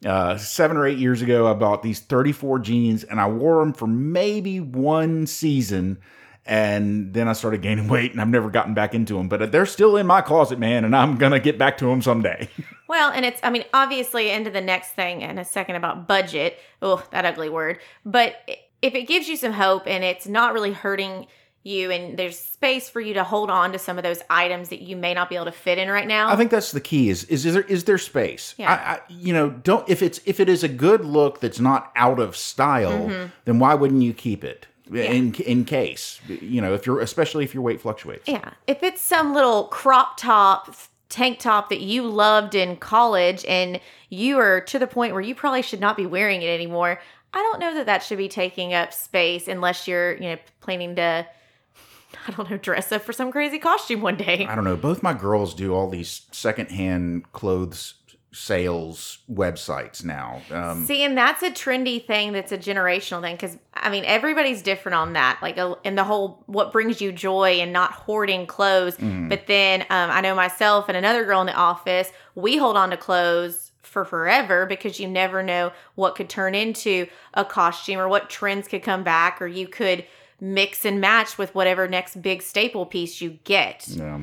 [0.06, 3.72] uh, seven or eight years ago I bought these 34 jeans and I wore them
[3.72, 5.98] for maybe one season
[6.46, 9.66] and then I started gaining weight and I've never gotten back into them but they're
[9.66, 12.50] still in my closet man and I'm gonna get back to them someday
[12.90, 16.60] Well, and it's, I mean, obviously into the next thing in a second about budget.
[16.80, 17.80] Oh, that ugly word.
[18.06, 18.36] But
[18.84, 21.26] if it gives you some hope and it's not really hurting
[21.64, 24.82] you and there's space for you to hold on to some of those items that
[24.82, 26.30] you may not be able to fit in right now.
[26.30, 27.10] I think that's the key.
[27.10, 28.54] Is is, is there is there space?
[28.60, 28.72] Yeah.
[28.72, 31.92] I, I, you know, don't if it's if it is a good look that's not
[31.96, 33.28] out of style, Mm-hmm.
[33.46, 34.68] then why wouldn't you keep it?
[34.92, 38.28] In in case you know if you're especially if your weight fluctuates.
[38.28, 38.52] Yeah.
[38.68, 40.76] If it's some little crop top,
[41.10, 43.80] tank top that you loved in college and
[44.10, 47.00] you are to the point where you probably should not be wearing it anymore,
[47.34, 50.96] I don't know that that should be taking up space unless you're, you know, planning
[50.96, 51.26] to,
[52.28, 54.46] I don't know, dress up for some crazy costume one day.
[54.46, 54.76] I don't know.
[54.76, 57.96] Both my girls do all these secondhand clothes
[58.34, 60.42] sales websites now.
[60.50, 64.62] Um, See, and that's a trendy thing that's a generational thing because I mean, everybody's
[64.62, 65.40] different on that.
[65.42, 68.96] Like, uh, in the whole what brings you joy and not hoarding clothes.
[68.98, 72.90] But then um, I know myself and another girl in the office, we hold on
[72.92, 77.06] to clothes for forever because you never know what could turn into
[77.36, 80.06] a costume or what trends could come back or you could
[80.42, 83.88] mix and match with whatever next big staple piece you get.
[83.88, 84.22] yeah.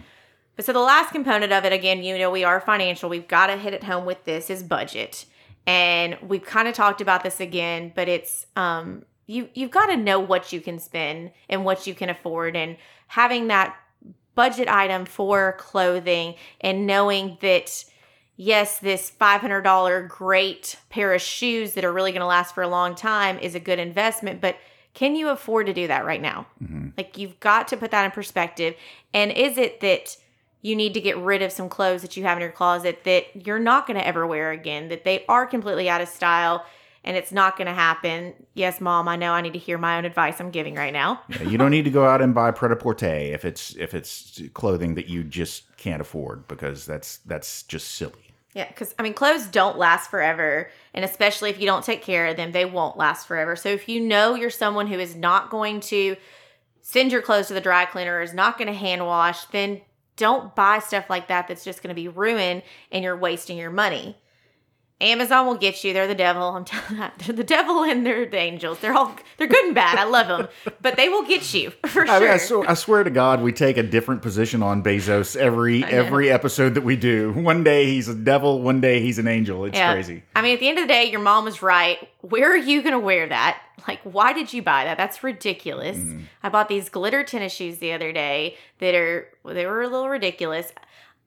[0.57, 3.09] But so the last component of it, again, you know, we are financial.
[3.09, 5.25] We've got to hit it home with this is budget.
[5.67, 9.97] And we've kind of talked about this again, but it's um you you've got to
[9.97, 12.77] know what you can spend and what you can afford and
[13.07, 13.77] having that
[14.35, 17.85] budget item for clothing and knowing that
[18.37, 22.69] yes, this $500 great pair of shoes that are really going to last for a
[22.69, 24.57] long time is a good investment, but
[24.95, 26.47] can you afford to do that right now?
[26.63, 26.89] Mm-hmm.
[26.97, 28.75] Like you've got to put that in perspective.
[29.13, 30.17] And is it that
[30.63, 33.47] you need to get rid of some clothes that you have in your closet that
[33.47, 36.65] you're not going to ever wear again, that they are completely out of style
[37.05, 38.35] and it's not going to happen?
[38.55, 41.23] Yes, mom, I know I need to hear my own advice I'm giving right now.
[41.29, 44.95] Yeah, you don't need to go out and buy pret-a-porter if it's if it's clothing
[44.95, 48.31] that you just can't afford because that's that's just silly.
[48.55, 50.71] Yeah, because I mean, clothes don't last forever.
[50.93, 53.55] And especially if you don't take care of them, they won't last forever.
[53.55, 56.17] So if you know you're someone who is not going to
[56.83, 59.81] send your clothes to the dry cleaner or is not going to hand wash, then
[60.17, 63.71] don't buy stuff like that that's just going to be ruined and you're wasting your
[63.71, 64.17] money.
[65.01, 65.93] Amazon will get you.
[65.93, 66.43] They're the devil.
[66.43, 68.79] I'm telling you, they're the devil and they're the angels.
[68.81, 69.99] They're all they're good and bad.
[69.99, 70.49] I love them,
[70.83, 72.09] but they will get you for sure.
[72.09, 75.37] I, mean, I, swear, I swear to God, we take a different position on Bezos
[75.37, 77.33] every every episode that we do.
[77.33, 79.65] One day he's a devil, one day he's an angel.
[79.65, 79.93] It's Yeah.
[79.93, 80.23] crazy.
[80.37, 82.09] I mean, at the end of the day, your mom was right.
[82.21, 83.63] Where are you going to wear that?
[83.89, 84.99] Like, why did you buy that?
[84.99, 85.97] That's ridiculous.
[85.97, 86.21] Mm-hmm.
[86.43, 90.09] I bought these glitter tennis shoes the other day that are, they were a little
[90.11, 90.71] ridiculous.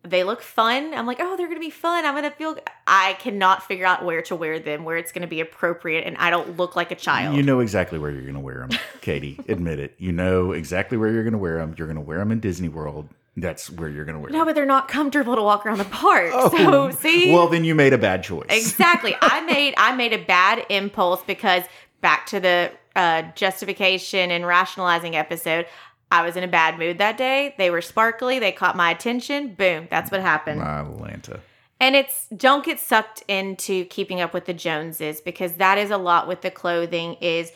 [0.05, 0.93] They look fun.
[0.93, 2.05] I'm like, oh, they're going to be fun.
[2.05, 5.21] I'm going to feel, I cannot figure out where to wear them, where it's going
[5.21, 7.37] to be appropriate, and I don't look like a child.
[7.37, 9.39] You know exactly where you're going to wear them, Katie.
[9.47, 9.95] Admit it.
[9.97, 11.73] You know exactly where you're going to wear them.
[11.77, 13.07] You're going to wear them in Disney World.
[13.37, 14.33] That's where you're going to wear them.
[14.33, 14.47] no, them.
[14.49, 16.31] but they're not comfortable to walk around the park.
[16.31, 17.31] so, see?
[17.31, 18.45] Oh, Well, then you made a bad choice.
[18.49, 21.63] exactly i made i made a bad impulse because
[22.01, 25.65] back to the uh, justification and rationalizing episode
[26.13, 29.53] i was in a bad mood that day they were sparkly they caught my attention
[29.55, 31.39] boom that's what happened Atlanta.
[31.81, 35.97] and it's don't get sucked into keeping up with the joneses because that is a
[35.97, 37.51] lot with the clothing is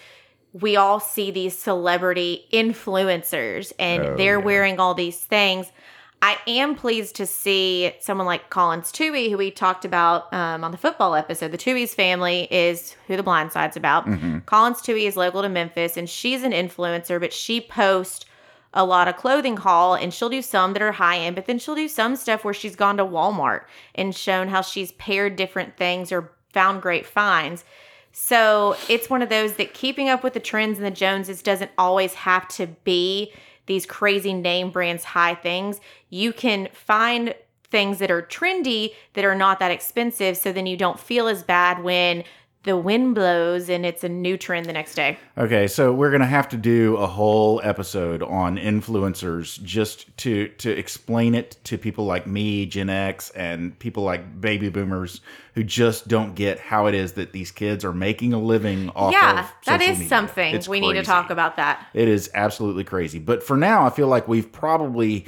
[0.54, 4.46] we all see these celebrity influencers and Oh, they're yeah.
[4.46, 5.72] wearing all these things
[6.20, 10.72] I am pleased to see someone like Collins Tuohy, who we talked about um, on
[10.72, 11.52] the football episode.
[11.52, 14.06] The Tuohy's family is who the blind side's about.
[14.48, 18.26] Collins Tuohy is local to Memphis, and she's an influencer, but she posts
[18.74, 21.60] a lot of clothing haul, and she'll do some that are high end, but then
[21.60, 23.64] she'll do some stuff where she's gone to Walmart
[23.96, 27.64] and shown how she's paired different things or found great finds.
[28.12, 31.72] So it's one of those that keeping up with the trends and the Joneses doesn't
[31.78, 33.32] always have to be
[33.68, 35.80] these crazy name brands high things.
[36.10, 37.36] You can find
[37.70, 41.44] things that are trendy that are not that expensive so then you don't feel as
[41.44, 42.24] bad when
[42.64, 45.18] the wind blows and it's a new trend the next day.
[45.38, 50.72] Okay, so we're gonna have to do a whole episode on influencers just to to
[50.72, 55.22] explain it to people like me, Gen X, and people like baby boomers
[55.54, 59.14] who just don't get how it is that these kids are making a living off
[59.14, 60.08] yeah, of that is media.
[60.10, 61.88] something It's we need to talk about that.
[61.94, 63.20] It is absolutely crazy.
[63.20, 65.26] But for now, I feel like we've probably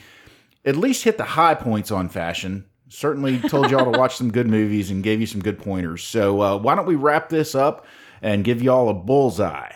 [0.65, 2.65] at least hit the high points on fashion.
[2.89, 6.03] Certainly told y'all to watch some good movies and gave you some good pointers.
[6.03, 7.85] So uh, why don't we wrap this up
[8.21, 9.71] and give y'all a bullseye?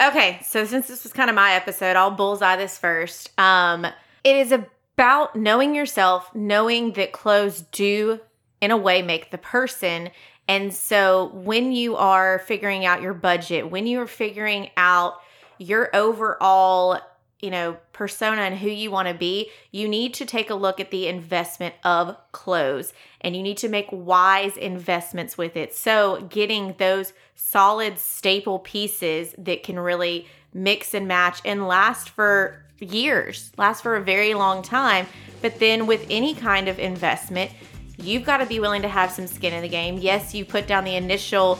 [0.00, 3.30] Okay, so since this was kind of my episode, I'll bullseye this first.
[3.38, 3.84] Um,
[4.24, 8.20] it is about knowing yourself, knowing that clothes do,
[8.60, 10.10] in a way, make the person.
[10.48, 15.14] And so when you are figuring out your budget, when you are figuring out
[15.58, 16.98] your overall
[17.42, 20.78] you know, persona and who you want to be, you need to take a look
[20.78, 25.74] at the investment of clothes and you need to make wise investments with it.
[25.74, 32.64] So, getting those solid staple pieces that can really mix and match and last for
[32.78, 35.06] years, last for a very long time.
[35.40, 37.50] But then, with any kind of investment,
[37.98, 39.98] you've got to be willing to have some skin in the game.
[39.98, 41.58] Yes, you put down the initial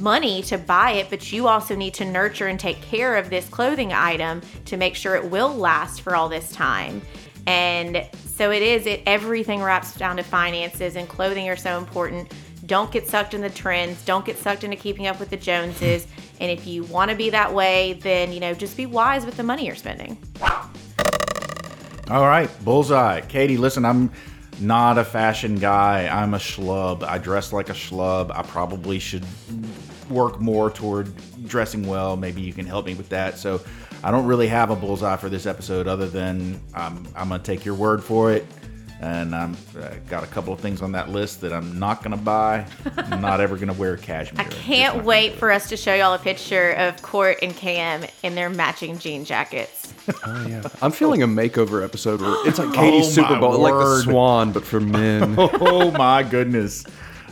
[0.00, 3.48] money to buy it, but you also need to nurture and take care of this
[3.48, 7.00] clothing item to make sure it will last for all this time.
[7.46, 12.32] And so it is, it everything wraps down to finances and clothing are so important.
[12.66, 16.06] Don't get sucked in the trends, don't get sucked into keeping up with the Joneses.
[16.40, 19.36] And if you want to be that way, then you know, just be wise with
[19.36, 20.16] the money you're spending.
[22.10, 23.20] All right, bullseye.
[23.22, 24.10] Katie, listen, I'm
[24.60, 26.06] not a fashion guy.
[26.06, 27.02] I'm a schlub.
[27.02, 28.30] I dress like a schlub.
[28.34, 29.24] I probably should
[30.10, 31.12] work more toward
[31.46, 32.16] dressing well.
[32.16, 33.38] Maybe you can help me with that.
[33.38, 33.60] So
[34.02, 37.46] I don't really have a bullseye for this episode other than um, I'm going to
[37.46, 38.46] take your word for it.
[39.00, 42.16] And I'm uh, got a couple of things on that list that I'm not going
[42.16, 42.64] to buy.
[42.96, 44.40] I'm not ever going to wear cashmere.
[44.46, 48.34] I can't wait for us to show y'all a picture of Court and Cam in
[48.34, 49.92] their matching jean jackets.
[50.26, 53.58] Oh yeah, I'm feeling a makeover episode where it's like Katie's Oh, Super my Bowl,
[53.58, 54.00] like the.
[54.02, 55.34] Swan, but for men.
[55.38, 56.84] oh my goodness.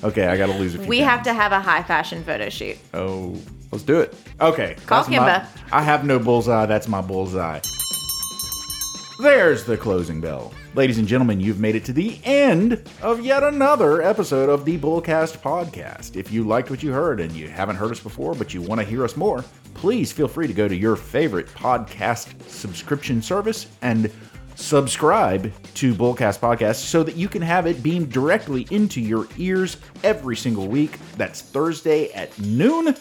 [0.04, 0.88] Okay, I got to lose a few.
[0.88, 2.76] We have to have a high fashion photo shoot.
[2.92, 3.36] Oh,
[3.72, 4.14] Let's do it.
[4.38, 4.76] Okay.
[4.84, 5.46] Call that's my- Kimba.
[5.72, 6.66] I have no bullseye.
[6.66, 7.60] That's my bullseye.
[9.18, 10.52] There's the closing bell.
[10.74, 14.76] Ladies and gentlemen, you've made it to the end of yet another episode of the
[14.78, 16.16] Bullcast podcast.
[16.16, 18.80] If you liked what you heard and you haven't heard us before, but you want
[18.80, 19.44] to hear us more,
[19.74, 24.10] please feel free to go to your favorite podcast subscription service and
[24.54, 29.76] subscribe to Bullcast Podcast so that you can have it beamed directly into your ears
[30.02, 30.98] every single week.
[31.16, 32.96] That's Thursday at noon.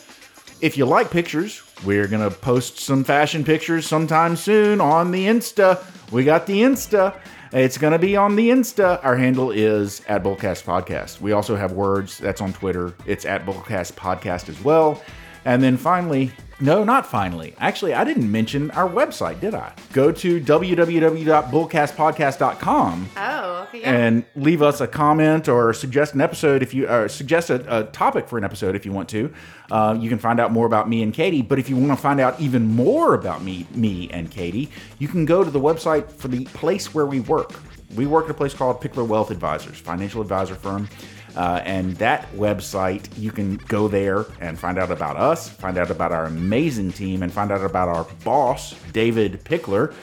[0.62, 5.26] If you like pictures, we're going to post some fashion pictures sometime soon on the
[5.26, 5.84] Insta.
[6.12, 7.16] We got the Insta.
[7.52, 9.04] It's going to be on the Insta.
[9.04, 11.20] Our handle is at Bullcast Podcast.
[11.20, 12.94] We also have words that's on Twitter.
[13.06, 15.02] It's at Bullcast Podcast as well.
[15.46, 16.32] And then finally,
[16.62, 17.54] no, not finally.
[17.60, 19.74] Actually, I didn't mention our website, did I?
[19.94, 23.82] Go to www.bullcastpodcast.com Oh, okay.
[23.82, 23.92] Yeah.
[23.92, 27.84] and leave us a comment or suggest an episode if you or suggest a, a
[27.86, 29.34] topic for an episode if you want to.
[29.70, 31.42] Uh, you can find out more about me and Katie.
[31.42, 35.08] But if you want to find out even more about me, me and Katie, you
[35.08, 37.54] can go to the website for the place where we work.
[37.96, 40.88] We work at a place called Pickler Wealth Advisors, financial advisor firm.
[41.36, 45.90] Uh, and that website, you can go there and find out about us, find out
[45.90, 49.94] about our amazing team, and find out about our boss, David Pickler.